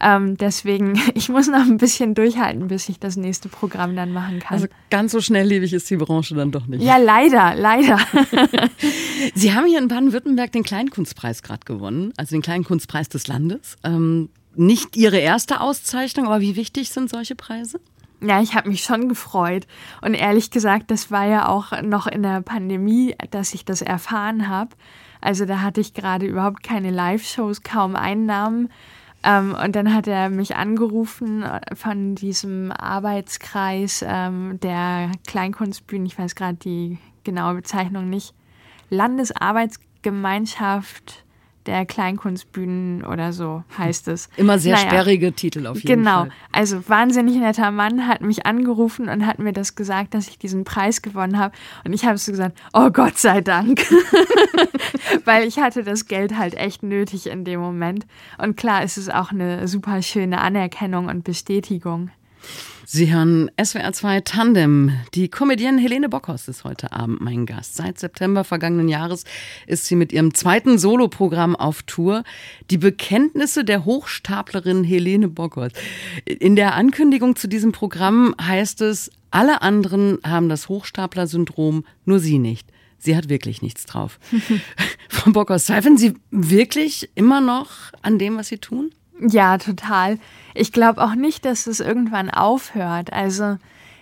Ähm, 0.02 0.38
deswegen, 0.38 1.00
ich 1.14 1.30
muss 1.30 1.48
noch 1.48 1.62
ein 1.62 1.78
bisschen 1.78 2.14
durchhalten, 2.14 2.68
bis 2.68 2.88
ich 2.90 3.00
das 3.00 3.18
nächste 3.18 3.50
Programm 3.50 3.96
dann 3.96 4.14
machen 4.14 4.40
kann. 4.40 4.56
Also 4.56 4.68
ganz 4.90 5.12
so 5.12 5.22
schnelllebig 5.22 5.74
ist 5.74 5.90
die 5.90 5.98
Branche 5.98 6.36
dann 6.36 6.52
doch 6.52 6.68
nicht. 6.68 6.84
Ja, 6.84 6.98
leider, 6.98 7.56
leider. 7.56 8.00
Sie 9.36 9.54
haben 9.54 9.66
hier 9.66 9.80
in 9.80 9.88
Baden-Württemberg 9.88 10.52
den 10.52 10.64
Kleinkunstpreis 10.64 11.44
gerade 11.44 11.66
gewonnen, 11.66 12.14
also 12.18 12.36
den 12.36 12.42
Kleinkunstpreis 12.42 13.10
des 13.10 13.28
Landes. 13.28 13.78
Ähm, 13.84 14.30
nicht 14.56 14.96
Ihre 14.96 15.18
erste 15.18 15.62
Auszeichnung, 15.62 16.28
aber 16.28 16.42
wie 16.42 16.56
wichtig 16.56 16.90
sind 16.90 17.10
solche 17.10 17.36
Preise? 17.36 17.80
Ja, 18.22 18.42
ich 18.42 18.56
habe 18.56 18.70
mich 18.70 18.84
schon 18.84 19.08
gefreut. 19.08 19.66
Und 20.02 20.14
ehrlich 20.14 20.52
gesagt, 20.52 20.92
das 20.92 21.10
war 21.10 21.26
ja 21.26 21.48
auch 21.48 21.82
noch 21.82 22.06
in 22.06 22.22
der 22.22 22.42
Pandemie, 22.42 23.16
dass 23.32 23.54
ich 23.54 23.64
das 23.64 23.82
erfahren 23.82 24.50
habe. 24.50 24.76
Also 25.22 25.46
da 25.46 25.62
hatte 25.62 25.80
ich 25.80 25.94
gerade 25.94 26.26
überhaupt 26.26 26.64
keine 26.64 26.92
Live-Shows, 26.92 27.64
kaum 27.64 27.96
Einnahmen. 27.96 28.70
Ähm, 29.24 29.56
und 29.62 29.76
dann 29.76 29.94
hat 29.94 30.08
er 30.08 30.30
mich 30.30 30.56
angerufen 30.56 31.44
von 31.74 32.16
diesem 32.16 32.72
Arbeitskreis 32.72 34.06
ähm, 34.08 34.58
der 34.62 35.12
Kleinkunstbühnen, 35.28 36.06
ich 36.06 36.18
weiß 36.18 36.36
gerade 36.36 36.56
die 36.56 37.00
genaue 37.26 37.56
Bezeichnung 37.56 38.10
nicht, 38.10 38.34
Landesarbeitsgemeinschaft 38.90 41.26
der 41.66 41.86
Kleinkunstbühnen 41.86 43.04
oder 43.04 43.34
so 43.34 43.64
heißt 43.78 44.08
es. 44.08 44.30
Immer 44.38 44.60
sehr 44.60 44.76
naja, 44.76 44.88
sperrige 44.88 45.34
Titel 45.34 45.68
auf 45.68 45.78
jeden 45.78 46.04
genau. 46.04 46.20
Fall. 46.20 46.24
Genau. 46.26 46.36
Also 46.52 46.90
wahnsinnig 46.90 47.36
netter 47.36 47.72
Mann 47.72 48.08
hat 48.08 48.22
mich 48.22 48.46
angerufen 48.46 49.10
und 49.10 49.26
hat 49.26 49.40
mir 49.40 49.54
das 49.54 49.76
gesagt, 49.76 50.14
dass 50.14 50.28
ich 50.28 50.40
diesen 50.40 50.64
Preis 50.64 51.02
gewonnen 51.02 51.38
habe. 51.38 51.56
Und 51.86 51.94
ich 51.94 52.06
habe 52.06 52.18
so 52.18 52.32
gesagt, 52.32 52.58
oh 52.74 52.90
Gott 52.90 53.18
sei 53.18 53.42
Dank. 53.42 53.82
Weil 55.26 55.48
ich 55.48 55.60
hatte 55.60 55.84
das 55.84 56.08
Geld 56.08 56.38
halt 56.38 56.56
echt 56.56 56.84
nötig 56.84 57.28
in 57.28 57.46
dem 57.46 57.60
Moment. 57.60 58.06
Und 58.38 58.58
klar 58.58 58.84
ist 58.84 58.98
es 58.98 59.10
auch 59.10 59.32
eine 59.32 59.68
super 59.68 60.02
schöne 60.02 60.40
Anerkennung 60.40 61.08
und 61.08 61.24
Bestätigung. 61.24 62.12
Sie 62.92 63.14
hören 63.14 63.52
SWR 63.64 63.94
2 63.94 64.22
Tandem. 64.22 64.92
Die 65.14 65.30
Comedienne 65.30 65.80
Helene 65.80 66.10
Bockhorst 66.10 66.50
ist 66.50 66.64
heute 66.64 66.92
Abend 66.92 67.22
mein 67.22 67.46
Gast. 67.46 67.76
Seit 67.76 68.00
September 68.00 68.44
vergangenen 68.44 68.90
Jahres 68.90 69.26
ist 69.68 69.86
sie 69.86 69.96
mit 69.96 70.12
ihrem 70.12 70.34
zweiten 70.34 70.80
Soloprogramm 70.80 71.56
auf 71.56 71.84
Tour. 71.84 72.24
Die 72.72 72.80
Bekenntnisse 72.80 73.64
der 73.64 73.86
Hochstaplerin 73.86 74.84
Helene 74.84 75.28
Bockhorst. 75.28 75.76
In 76.26 76.56
der 76.56 76.74
Ankündigung 76.74 77.36
zu 77.36 77.48
diesem 77.48 77.74
Programm 77.74 78.34
heißt 78.42 78.82
es, 78.82 79.12
alle 79.30 79.62
anderen 79.62 80.18
haben 80.26 80.50
das 80.50 80.68
Hochstapler-Syndrom, 80.68 81.86
nur 82.06 82.18
sie 82.18 82.40
nicht. 82.40 82.68
Sie 82.98 83.16
hat 83.16 83.30
wirklich 83.30 83.62
nichts 83.62 83.86
drauf. 83.86 84.20
Frau 85.10 85.30
Bockhorst, 85.30 85.68
zweifeln 85.68 85.96
Sie 85.96 86.16
wirklich 86.32 87.12
immer 87.14 87.40
noch 87.40 87.70
an 88.02 88.18
dem, 88.18 88.36
was 88.36 88.48
Sie 88.48 88.58
tun? 88.58 88.90
Ja, 89.20 89.58
total. 89.58 90.18
Ich 90.54 90.72
glaube 90.72 91.02
auch 91.04 91.16
nicht, 91.16 91.46
dass 91.46 91.68
es 91.68 91.80
irgendwann 91.80 92.30
aufhört. 92.30 93.12
Also 93.12 93.58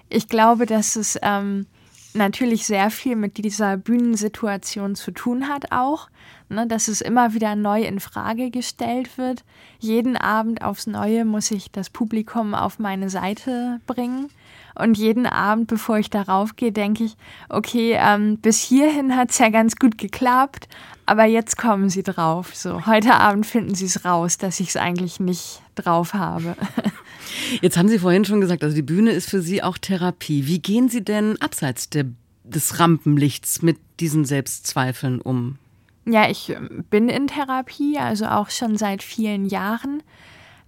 ich 0.09 0.27
glaube, 0.29 0.65
dass 0.65 0.95
es 0.95 1.17
ähm, 1.21 1.65
natürlich 2.13 2.65
sehr 2.65 2.89
viel 2.89 3.15
mit 3.15 3.37
dieser 3.37 3.77
Bühnensituation 3.77 4.95
zu 4.95 5.11
tun 5.11 5.49
hat 5.49 5.71
auch, 5.71 6.09
ne, 6.49 6.67
dass 6.67 6.87
es 6.87 7.01
immer 7.01 7.33
wieder 7.33 7.55
neu 7.55 7.81
in 7.83 7.99
Frage 7.99 8.51
gestellt 8.51 9.17
wird. 9.17 9.43
Jeden 9.79 10.17
Abend 10.17 10.61
aufs 10.61 10.87
Neue 10.87 11.25
muss 11.25 11.51
ich 11.51 11.71
das 11.71 11.89
Publikum 11.89 12.53
auf 12.53 12.79
meine 12.79 13.09
Seite 13.09 13.79
bringen. 13.87 14.29
Und 14.77 14.97
jeden 14.97 15.25
Abend, 15.25 15.67
bevor 15.67 15.97
ich 15.97 16.09
darauf 16.09 16.55
gehe, 16.55 16.71
denke 16.71 17.05
ich, 17.05 17.15
okay, 17.49 17.97
ähm, 17.99 18.37
bis 18.37 18.61
hierhin 18.61 19.15
hat 19.15 19.31
es 19.31 19.39
ja 19.39 19.49
ganz 19.49 19.75
gut 19.75 19.97
geklappt, 19.97 20.67
aber 21.05 21.25
jetzt 21.25 21.57
kommen 21.57 21.89
sie 21.89 22.03
drauf. 22.03 22.55
So, 22.55 22.85
heute 22.85 23.15
Abend 23.15 23.45
finden 23.45 23.75
sie 23.75 23.85
es 23.85 24.05
raus, 24.05 24.37
dass 24.37 24.59
ich 24.59 24.69
es 24.69 24.77
eigentlich 24.77 25.19
nicht 25.19 25.61
drauf 25.75 26.13
habe. 26.13 26.55
Jetzt 27.61 27.77
haben 27.77 27.89
Sie 27.89 27.99
vorhin 27.99 28.25
schon 28.25 28.41
gesagt, 28.41 28.63
also 28.63 28.75
die 28.75 28.81
Bühne 28.81 29.11
ist 29.11 29.29
für 29.29 29.41
Sie 29.41 29.61
auch 29.61 29.77
Therapie. 29.77 30.47
Wie 30.47 30.59
gehen 30.59 30.89
Sie 30.89 31.03
denn 31.03 31.39
abseits 31.41 31.89
der, 31.89 32.05
des 32.43 32.79
Rampenlichts 32.79 33.61
mit 33.61 33.77
diesen 33.99 34.25
Selbstzweifeln 34.25 35.21
um? 35.21 35.57
Ja, 36.05 36.29
ich 36.29 36.49
ähm, 36.49 36.85
bin 36.89 37.09
in 37.09 37.27
Therapie, 37.27 37.97
also 37.97 38.25
auch 38.27 38.49
schon 38.49 38.77
seit 38.77 39.03
vielen 39.03 39.45
Jahren. 39.45 40.01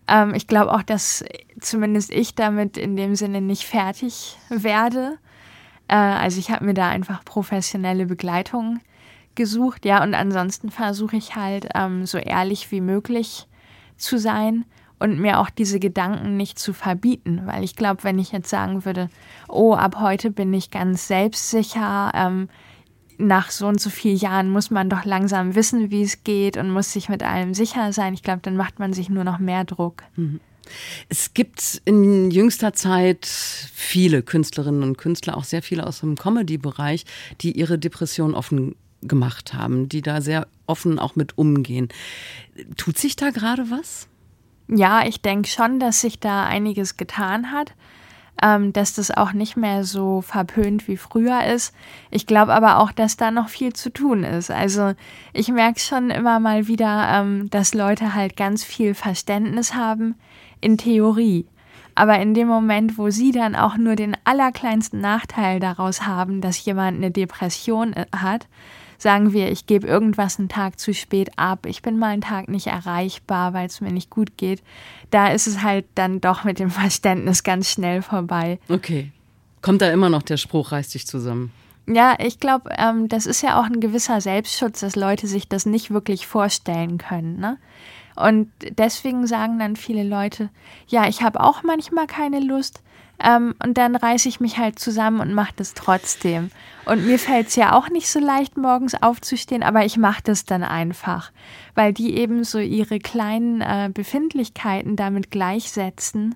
Ähm, 0.09 0.33
ich 0.33 0.47
glaube 0.47 0.73
auch, 0.73 0.83
dass 0.83 1.23
zumindest 1.59 2.11
ich 2.11 2.35
damit 2.35 2.77
in 2.77 2.95
dem 2.95 3.15
Sinne 3.15 3.41
nicht 3.41 3.65
fertig 3.65 4.37
werde. 4.49 5.17
Äh, 5.87 5.95
also 5.95 6.39
ich 6.39 6.51
habe 6.51 6.65
mir 6.65 6.73
da 6.73 6.89
einfach 6.89 7.23
professionelle 7.23 8.05
Begleitung 8.05 8.79
gesucht, 9.35 9.85
ja, 9.85 10.03
und 10.03 10.15
ansonsten 10.15 10.69
versuche 10.69 11.15
ich 11.15 11.35
halt 11.35 11.69
ähm, 11.75 12.05
so 12.05 12.17
ehrlich 12.17 12.71
wie 12.71 12.81
möglich 12.81 13.47
zu 13.95 14.17
sein 14.17 14.65
und 14.99 15.19
mir 15.19 15.39
auch 15.39 15.49
diese 15.49 15.79
Gedanken 15.79 16.35
nicht 16.35 16.59
zu 16.59 16.73
verbieten, 16.73 17.43
weil 17.45 17.63
ich 17.63 17.75
glaube, 17.75 18.03
wenn 18.03 18.19
ich 18.19 18.31
jetzt 18.31 18.49
sagen 18.49 18.83
würde, 18.85 19.09
oh, 19.47 19.73
ab 19.73 19.97
heute 19.99 20.29
bin 20.29 20.53
ich 20.53 20.71
ganz 20.71 21.07
selbstsicher, 21.07 22.11
ähm, 22.13 22.49
nach 23.19 23.51
so 23.51 23.67
und 23.67 23.79
so 23.79 23.89
vielen 23.89 24.17
Jahren 24.17 24.49
muss 24.49 24.71
man 24.71 24.89
doch 24.89 25.05
langsam 25.05 25.53
wissen, 25.53 25.91
wie 25.91 26.01
es 26.01 26.23
geht 26.23 26.57
und 26.57 26.71
muss 26.71 26.93
sich 26.93 27.09
mit 27.09 27.21
allem 27.21 27.53
sicher 27.53 27.93
sein. 27.93 28.13
Ich 28.13 28.23
glaube, 28.23 28.39
dann 28.41 28.55
macht 28.55 28.79
man 28.79 28.93
sich 28.93 29.09
nur 29.09 29.23
noch 29.23 29.39
mehr 29.39 29.65
Druck. 29.65 30.03
Mhm. 30.15 30.39
Es 31.09 31.33
gibt 31.33 31.81
in 31.85 32.31
jüngster 32.31 32.73
Zeit 32.73 33.25
viele 33.25 34.21
Künstlerinnen 34.21 34.83
und 34.83 34.97
Künstler, 34.97 35.35
auch 35.35 35.43
sehr 35.43 35.61
viele 35.61 35.85
aus 35.85 36.01
dem 36.01 36.15
Comedy-Bereich, 36.15 37.05
die 37.41 37.57
ihre 37.57 37.79
Depression 37.79 38.35
offen 38.35 38.75
gemacht 39.01 39.53
haben, 39.53 39.89
die 39.89 40.01
da 40.01 40.21
sehr 40.21 40.47
offen 40.67 40.99
auch 40.99 41.15
mit 41.15 41.37
umgehen. 41.37 41.89
Tut 42.77 42.97
sich 42.97 43.15
da 43.15 43.31
gerade 43.31 43.69
was? 43.71 44.07
Ja, 44.67 45.05
ich 45.05 45.21
denke 45.21 45.49
schon, 45.49 45.79
dass 45.79 46.01
sich 46.01 46.19
da 46.19 46.45
einiges 46.45 46.97
getan 46.97 47.51
hat. 47.51 47.73
Ähm, 48.41 48.73
dass 48.73 48.93
das 48.93 49.11
auch 49.11 49.33
nicht 49.33 49.57
mehr 49.57 49.83
so 49.83 50.21
verpönt 50.21 50.87
wie 50.87 50.97
früher 50.97 51.45
ist. 51.45 51.73
Ich 52.11 52.25
glaube 52.25 52.53
aber 52.53 52.79
auch, 52.79 52.91
dass 52.91 53.17
da 53.17 53.31
noch 53.31 53.49
viel 53.49 53.73
zu 53.73 53.91
tun 53.91 54.23
ist. 54.23 54.51
Also 54.51 54.93
ich 55.33 55.49
merke 55.49 55.79
schon 55.79 56.09
immer 56.09 56.39
mal 56.39 56.67
wieder, 56.67 57.09
ähm, 57.11 57.49
dass 57.49 57.73
Leute 57.73 58.15
halt 58.15 58.37
ganz 58.37 58.63
viel 58.63 58.93
Verständnis 58.93 59.73
haben 59.73 60.15
in 60.61 60.77
Theorie. 60.77 61.45
Aber 61.95 62.17
in 62.19 62.33
dem 62.33 62.47
Moment, 62.47 62.97
wo 62.97 63.09
sie 63.09 63.31
dann 63.31 63.55
auch 63.55 63.75
nur 63.75 63.95
den 63.95 64.15
allerkleinsten 64.23 65.01
Nachteil 65.01 65.59
daraus 65.59 66.07
haben, 66.07 66.39
dass 66.39 66.63
jemand 66.63 66.97
eine 66.97 67.11
Depression 67.11 67.93
äh, 67.93 68.05
hat, 68.15 68.47
sagen 68.99 69.33
wir, 69.33 69.51
ich 69.51 69.65
gebe 69.65 69.87
irgendwas 69.87 70.37
einen 70.37 70.49
Tag 70.49 70.79
zu 70.79 70.93
spät 70.93 71.31
ab, 71.37 71.65
ich 71.65 71.81
bin 71.81 71.97
mal 71.97 72.09
einen 72.09 72.21
Tag 72.21 72.49
nicht 72.49 72.67
erreichbar, 72.67 73.53
weil 73.53 73.67
es 73.67 73.81
mir 73.81 73.91
nicht 73.91 74.09
gut 74.09 74.37
geht, 74.37 74.61
da 75.09 75.29
ist 75.29 75.47
es 75.47 75.63
halt 75.63 75.85
dann 75.95 76.21
doch 76.21 76.43
mit 76.43 76.59
dem 76.59 76.69
Verständnis 76.69 77.43
ganz 77.43 77.69
schnell 77.69 78.01
vorbei. 78.01 78.59
Okay. 78.69 79.11
Kommt 79.61 79.81
da 79.81 79.91
immer 79.91 80.09
noch 80.09 80.23
der 80.23 80.37
Spruch, 80.37 80.71
reiß 80.71 80.89
dich 80.89 81.05
zusammen? 81.07 81.51
Ja, 81.91 82.15
ich 82.19 82.39
glaube, 82.39 82.69
ähm, 82.77 83.07
das 83.07 83.25
ist 83.25 83.41
ja 83.41 83.59
auch 83.59 83.65
ein 83.65 83.79
gewisser 83.79 84.21
Selbstschutz, 84.21 84.81
dass 84.81 84.95
Leute 84.95 85.27
sich 85.27 85.47
das 85.47 85.65
nicht 85.65 85.91
wirklich 85.91 86.27
vorstellen 86.27 86.97
können. 86.97 87.39
Ne? 87.39 87.57
Und 88.15 88.51
deswegen 88.61 89.25
sagen 89.27 89.59
dann 89.59 89.75
viele 89.75 90.03
Leute, 90.03 90.49
ja, 90.87 91.07
ich 91.07 91.21
habe 91.21 91.41
auch 91.41 91.63
manchmal 91.63 92.05
keine 92.05 92.39
Lust, 92.39 92.81
ähm, 93.21 93.53
und 93.61 93.77
dann 93.77 93.95
reiße 93.95 94.29
ich 94.29 94.39
mich 94.39 94.57
halt 94.57 94.79
zusammen 94.79 95.19
und 95.19 95.33
mache 95.33 95.53
das 95.55 95.73
trotzdem. 95.73 96.51
Und 96.85 97.05
mir 97.05 97.19
fällt 97.19 97.49
es 97.49 97.55
ja 97.55 97.73
auch 97.73 97.89
nicht 97.89 98.09
so 98.09 98.19
leicht, 98.19 98.57
morgens 98.57 98.99
aufzustehen, 99.01 99.61
aber 99.61 99.85
ich 99.85 99.97
mache 99.97 100.21
das 100.23 100.45
dann 100.45 100.63
einfach, 100.63 101.31
weil 101.75 101.93
die 101.93 102.17
eben 102.17 102.43
so 102.43 102.59
ihre 102.59 102.99
kleinen 102.99 103.61
äh, 103.61 103.89
Befindlichkeiten 103.93 104.95
damit 104.95 105.31
gleichsetzen, 105.31 106.35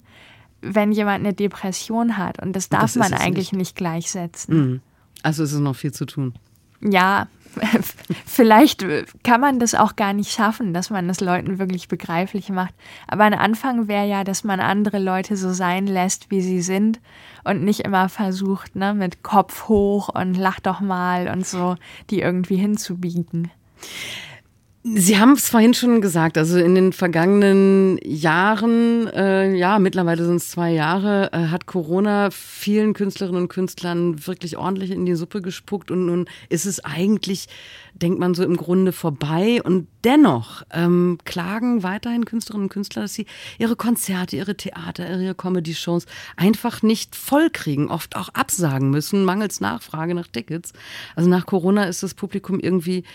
wenn 0.62 0.92
jemand 0.92 1.22
eine 1.22 1.34
Depression 1.34 2.18
hat. 2.18 2.42
Und 2.42 2.54
das 2.54 2.70
darf 2.70 2.82
das 2.82 2.96
man 2.96 3.14
eigentlich 3.14 3.54
nicht, 3.54 3.60
nicht 3.60 3.76
gleichsetzen. 3.76 4.56
Mhm. 4.56 4.82
Also 5.24 5.44
ist 5.44 5.54
es 5.54 5.60
noch 5.60 5.76
viel 5.76 5.92
zu 5.92 6.06
tun. 6.06 6.34
Ja, 6.82 7.28
vielleicht 8.26 8.86
kann 9.24 9.42
man 9.42 9.60
das 9.60 9.76
auch 9.76 9.96
gar 9.96 10.14
nicht 10.14 10.32
schaffen, 10.32 10.74
dass 10.74 10.90
man 10.90 11.08
das 11.08 11.22
Leuten 11.22 11.60
wirklich 11.60 11.88
begreiflich 11.88 12.50
macht. 12.50 12.74
Aber 13.08 13.24
ein 13.24 13.34
Anfang 13.34 13.88
wäre 13.88 14.08
ja, 14.08 14.24
dass 14.24 14.44
man 14.44 14.60
andere 14.60 15.00
Leute 15.00 15.38
so 15.38 15.54
sein 15.54 15.88
lässt, 15.88 16.30
wie 16.30 16.42
sie 16.42 16.62
sind 16.62 17.00
und 17.44 17.64
nicht 17.64 17.82
immer 17.82 18.10
versucht, 18.10 18.76
ne, 18.76 18.94
mit 18.94 19.24
Kopf 19.24 19.68
hoch 19.68 20.10
und 20.10 20.36
lach 20.36 20.60
doch 20.60 20.80
mal 20.80 21.28
und 21.28 21.46
so, 21.46 21.76
die 22.10 22.22
irgendwie 22.22 22.58
hinzubiegen. 22.58 23.52
Sie 24.86 25.18
haben 25.18 25.32
es 25.32 25.48
vorhin 25.48 25.74
schon 25.74 26.02
gesagt, 26.02 26.38
also 26.38 26.58
in 26.58 26.76
den 26.76 26.92
vergangenen 26.92 27.98
Jahren, 28.04 29.08
äh, 29.08 29.56
ja, 29.56 29.80
mittlerweile 29.80 30.26
sind 30.26 30.36
es 30.36 30.50
zwei 30.50 30.72
Jahre, 30.74 31.32
äh, 31.32 31.48
hat 31.48 31.68
Corona 31.68 32.32
vielen 32.32 32.94
Künstlerinnen 32.94 33.44
und 33.44 33.48
Künstlern 33.48 34.28
wirklich 34.28 34.58
ordentlich 34.58 34.92
in 34.92 35.06
die 35.06 35.16
Suppe 35.16 35.42
gespuckt 35.42 35.90
und 35.90 36.06
nun 36.06 36.26
ist 36.50 36.66
es 36.66 36.84
eigentlich, 36.84 37.48
denkt 37.94 38.20
man 38.20 38.34
so 38.34 38.44
im 38.44 38.58
Grunde 38.58 38.92
vorbei 38.92 39.62
und 39.64 39.88
dennoch 40.04 40.64
ähm, 40.72 41.18
klagen 41.24 41.84
weiterhin 41.84 42.26
Künstlerinnen 42.26 42.66
und 42.66 42.74
Künstler, 42.74 43.04
dass 43.04 43.14
sie 43.14 43.26
ihre 43.60 43.78
Konzerte, 43.78 44.36
ihre 44.36 44.58
Theater, 44.58 45.10
ihre 45.18 45.34
Comedy-Shows 45.34 46.08
einfach 46.36 46.82
nicht 46.82 47.16
vollkriegen, 47.16 47.88
oft 47.88 48.18
auch 48.18 48.28
absagen 48.34 48.90
müssen, 48.90 49.24
mangels 49.24 49.62
Nachfrage 49.62 50.14
nach 50.14 50.28
Tickets. 50.28 50.74
Also 51.16 51.30
nach 51.30 51.46
Corona 51.46 51.86
ist 51.86 52.04
das 52.04 52.16
Publikum 52.16 52.60
irgendwie 52.60 53.06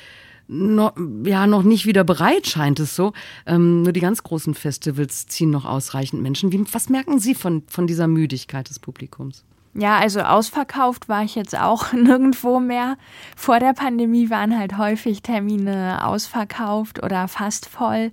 noch, 0.48 0.94
ja, 1.24 1.46
noch 1.46 1.62
nicht 1.62 1.86
wieder 1.86 2.04
bereit, 2.04 2.46
scheint 2.46 2.80
es 2.80 2.96
so. 2.96 3.12
Ähm, 3.46 3.82
nur 3.82 3.92
die 3.92 4.00
ganz 4.00 4.22
großen 4.22 4.54
Festivals 4.54 5.26
ziehen 5.26 5.50
noch 5.50 5.64
ausreichend 5.64 6.22
Menschen. 6.22 6.50
Wie, 6.52 6.64
was 6.72 6.88
merken 6.88 7.18
Sie 7.18 7.34
von, 7.34 7.62
von 7.68 7.86
dieser 7.86 8.08
Müdigkeit 8.08 8.68
des 8.68 8.78
Publikums? 8.78 9.44
Ja, 9.74 9.98
also 9.98 10.20
ausverkauft 10.20 11.08
war 11.08 11.22
ich 11.22 11.34
jetzt 11.34 11.56
auch 11.56 11.92
nirgendwo 11.92 12.58
mehr. 12.58 12.96
Vor 13.36 13.60
der 13.60 13.74
Pandemie 13.74 14.30
waren 14.30 14.58
halt 14.58 14.76
häufig 14.78 15.22
Termine 15.22 16.04
ausverkauft 16.04 17.02
oder 17.02 17.28
fast 17.28 17.68
voll. 17.68 18.10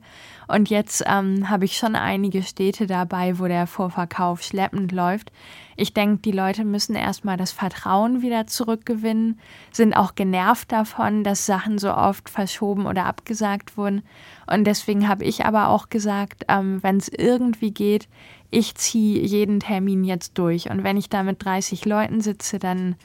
Und 0.48 0.70
jetzt 0.70 1.04
ähm, 1.08 1.50
habe 1.50 1.66
ich 1.66 1.78
schon 1.78 1.96
einige 1.96 2.44
Städte 2.44 2.88
dabei, 2.88 3.40
wo 3.40 3.48
der 3.48 3.68
Vorverkauf 3.68 4.42
schleppend 4.42 4.92
läuft. 4.92 5.32
Ich 5.76 5.94
denke, 5.94 6.22
die 6.22 6.32
Leute 6.32 6.64
müssen 6.64 6.96
erstmal 6.96 7.38
das 7.38 7.52
Vertrauen 7.52 8.22
wieder 8.22 8.48
zurückgewinnen, 8.48 9.40
sind 9.72 9.94
auch 9.94 10.16
genervt 10.16 10.72
davon, 10.72 11.24
dass 11.24 11.46
Sachen 11.46 11.78
so 11.78 11.94
oft 11.94 12.30
verschoben 12.30 12.86
oder 12.86 13.06
abgesagt 13.06 13.78
wurden. 13.78 14.04
Und 14.48 14.66
deswegen 14.66 15.08
habe 15.08 15.26
ich 15.26 15.46
aber 15.46 15.70
auch 15.70 15.90
gesagt, 15.90 16.46
ähm, 16.48 16.82
wenn 16.82 16.98
es 16.98 17.10
irgendwie 17.10 17.72
geht, 17.72 18.08
ich 18.52 18.76
ziehe 18.76 19.22
jeden 19.22 19.60
Termin 19.60 20.04
jetzt 20.04 20.38
durch. 20.38 20.70
Und 20.70 20.84
wenn 20.84 20.98
ich 20.98 21.10
da 21.10 21.24
mit 21.24 21.44
30 21.44 21.84
Leuten 21.86 22.22
sitze, 22.22 22.58
dann 22.60 22.96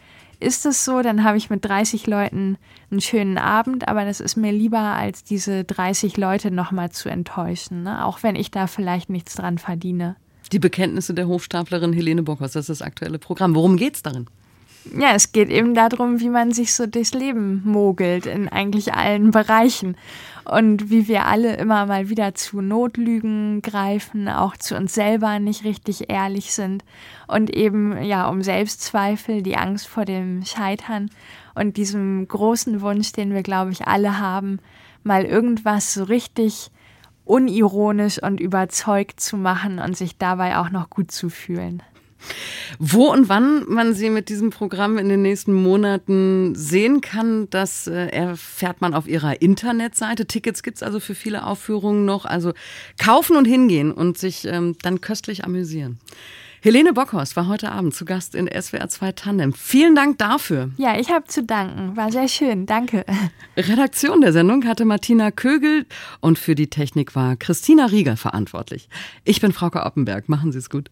ist 0.41 0.67
es 0.67 0.85
so, 0.85 1.03
dann 1.03 1.23
habe 1.25 1.37
ich 1.37 1.51
mit 1.51 1.65
30 1.65 2.07
Leuten 2.07 2.57
einen 2.91 3.01
schönen 3.01 3.39
Abend, 3.39 3.89
aber 3.89 4.05
das 4.05 4.21
ist 4.21 4.37
mir 4.37 4.53
lieber, 4.53 4.79
als 4.79 5.23
diese 5.23 5.65
30 5.65 6.17
Leute 6.17 6.51
nochmal 6.51 6.91
zu 6.91 7.09
enttäuschen, 7.09 7.83
ne? 7.83 8.05
auch 8.05 8.23
wenn 8.23 8.37
ich 8.37 8.51
da 8.51 8.67
vielleicht 8.67 9.11
nichts 9.11 9.35
dran 9.35 9.59
verdiene. 9.59 10.17
Die 10.53 10.59
Bekenntnisse 10.59 11.15
der 11.15 11.29
Hochstaplerin 11.29 11.93
Helene 11.93 12.23
Bockhaus, 12.23 12.53
das 12.53 12.69
ist 12.69 12.81
das 12.81 12.83
aktuelle 12.83 13.19
Programm. 13.19 13.55
Worum 13.55 13.77
geht 13.77 13.97
es 13.97 14.03
darin? 14.03 14.27
Ja, 14.85 15.15
es 15.15 15.33
geht 15.33 15.51
eben 15.51 15.75
darum, 15.75 16.21
wie 16.21 16.31
man 16.31 16.53
sich 16.53 16.75
so 16.75 16.87
durchs 16.87 17.13
Leben 17.13 17.63
mogelt 17.65 18.27
in 18.27 18.49
eigentlich 18.49 18.95
allen 18.95 19.31
Bereichen 19.31 19.97
und 20.45 20.91
wie 20.91 21.07
wir 21.07 21.27
alle 21.27 21.57
immer 21.57 21.87
mal 21.87 22.09
wieder 22.09 22.35
zu 22.35 22.61
Notlügen 22.61 23.63
greifen, 23.63 24.29
auch 24.29 24.57
zu 24.57 24.77
uns 24.77 24.95
selber 24.95 25.39
nicht 25.39 25.65
richtig 25.65 26.11
ehrlich 26.11 26.53
sind 26.53 26.85
und 27.29 27.51
eben 27.51 28.03
ja 28.03 28.29
um 28.29 28.43
Selbstzweifel, 28.43 29.43
die 29.43 29.57
Angst 29.57 29.87
vor 29.87 30.07
dem 30.07 30.45
Scheitern 30.45 31.11
und 31.55 31.77
diesem 31.77 32.27
großen 32.27 32.81
Wunsch, 32.81 33.13
den 33.13 33.35
wir 33.35 33.43
glaube 33.43 33.73
ich 33.73 33.87
alle 33.87 34.19
haben, 34.19 34.61
mal 35.05 35.25
irgendwas 35.25 35.95
so 35.95 36.05
richtig 36.05 36.71
unironisch 37.25 38.21
und 38.21 38.41
überzeugt 38.41 39.21
zu 39.21 39.37
machen 39.37 39.79
und 39.79 39.97
sich 39.97 40.17
dabei 40.17 40.57
auch 40.59 40.71
noch 40.71 40.91
gut 40.91 41.13
zu 41.13 41.29
fühlen. 41.29 41.83
Wo 42.79 43.11
und 43.11 43.29
wann 43.29 43.65
man 43.69 43.95
sie 43.95 44.11
mit 44.11 44.29
diesem 44.29 44.51
Programm 44.51 44.99
in 44.99 45.09
den 45.09 45.23
nächsten 45.23 45.53
Monaten 45.53 46.55
sehen 46.55 47.01
kann, 47.01 47.49
das 47.51 47.87
äh, 47.87 48.07
erfährt 48.07 48.81
man 48.81 48.95
auf 48.95 49.09
ihrer 49.09 49.43
Internetseite. 49.43 50.27
Tickets 50.27 50.63
gibt 50.63 50.79
es 50.79 50.83
also 50.83 51.01
für 51.01 51.15
viele 51.15 51.47
Aufführungen 51.47 52.05
noch. 52.05 52.25
Also 52.25 52.53
kaufen 52.99 53.37
und 53.37 53.45
hingehen 53.45 53.93
und 53.93 54.19
sich 54.19 54.47
ähm, 54.47 54.77
dann 54.83 55.01
köstlich 55.01 55.45
amüsieren. 55.45 55.99
Helene 56.63 56.93
Bockhorst 56.93 57.37
war 57.37 57.49
heute 57.49 57.73
Abend 57.73 57.95
zu 57.95 58.05
Gast 58.05 58.35
in 58.35 58.47
SWR 58.47 58.87
2 58.87 59.13
Tandem. 59.13 59.55
Vielen 59.55 59.95
Dank 59.95 60.19
dafür. 60.19 60.69
Ja, 60.77 60.99
ich 61.01 61.11
habe 61.11 61.27
zu 61.27 61.43
danken. 61.43 61.97
War 61.97 62.13
sehr 62.13 62.29
schön. 62.29 62.67
Danke. 62.67 63.07
Redaktion 63.57 64.21
der 64.21 64.35
Sendung 64.35 64.67
hatte 64.67 64.85
Martina 64.85 65.31
Kögel 65.31 65.87
und 66.21 66.39
für 66.39 66.55
die 66.55 66.69
Technik 66.69 67.15
war 67.15 67.37
Christina 67.37 67.87
Rieger 67.87 68.19
verantwortlich. 68.19 68.91
Ich 69.25 69.41
bin 69.41 69.53
Frauke 69.53 69.87
Oppenberg. 69.87 70.29
Machen 70.29 70.53
Sie 70.53 70.59
es 70.59 70.69
gut. 70.69 70.89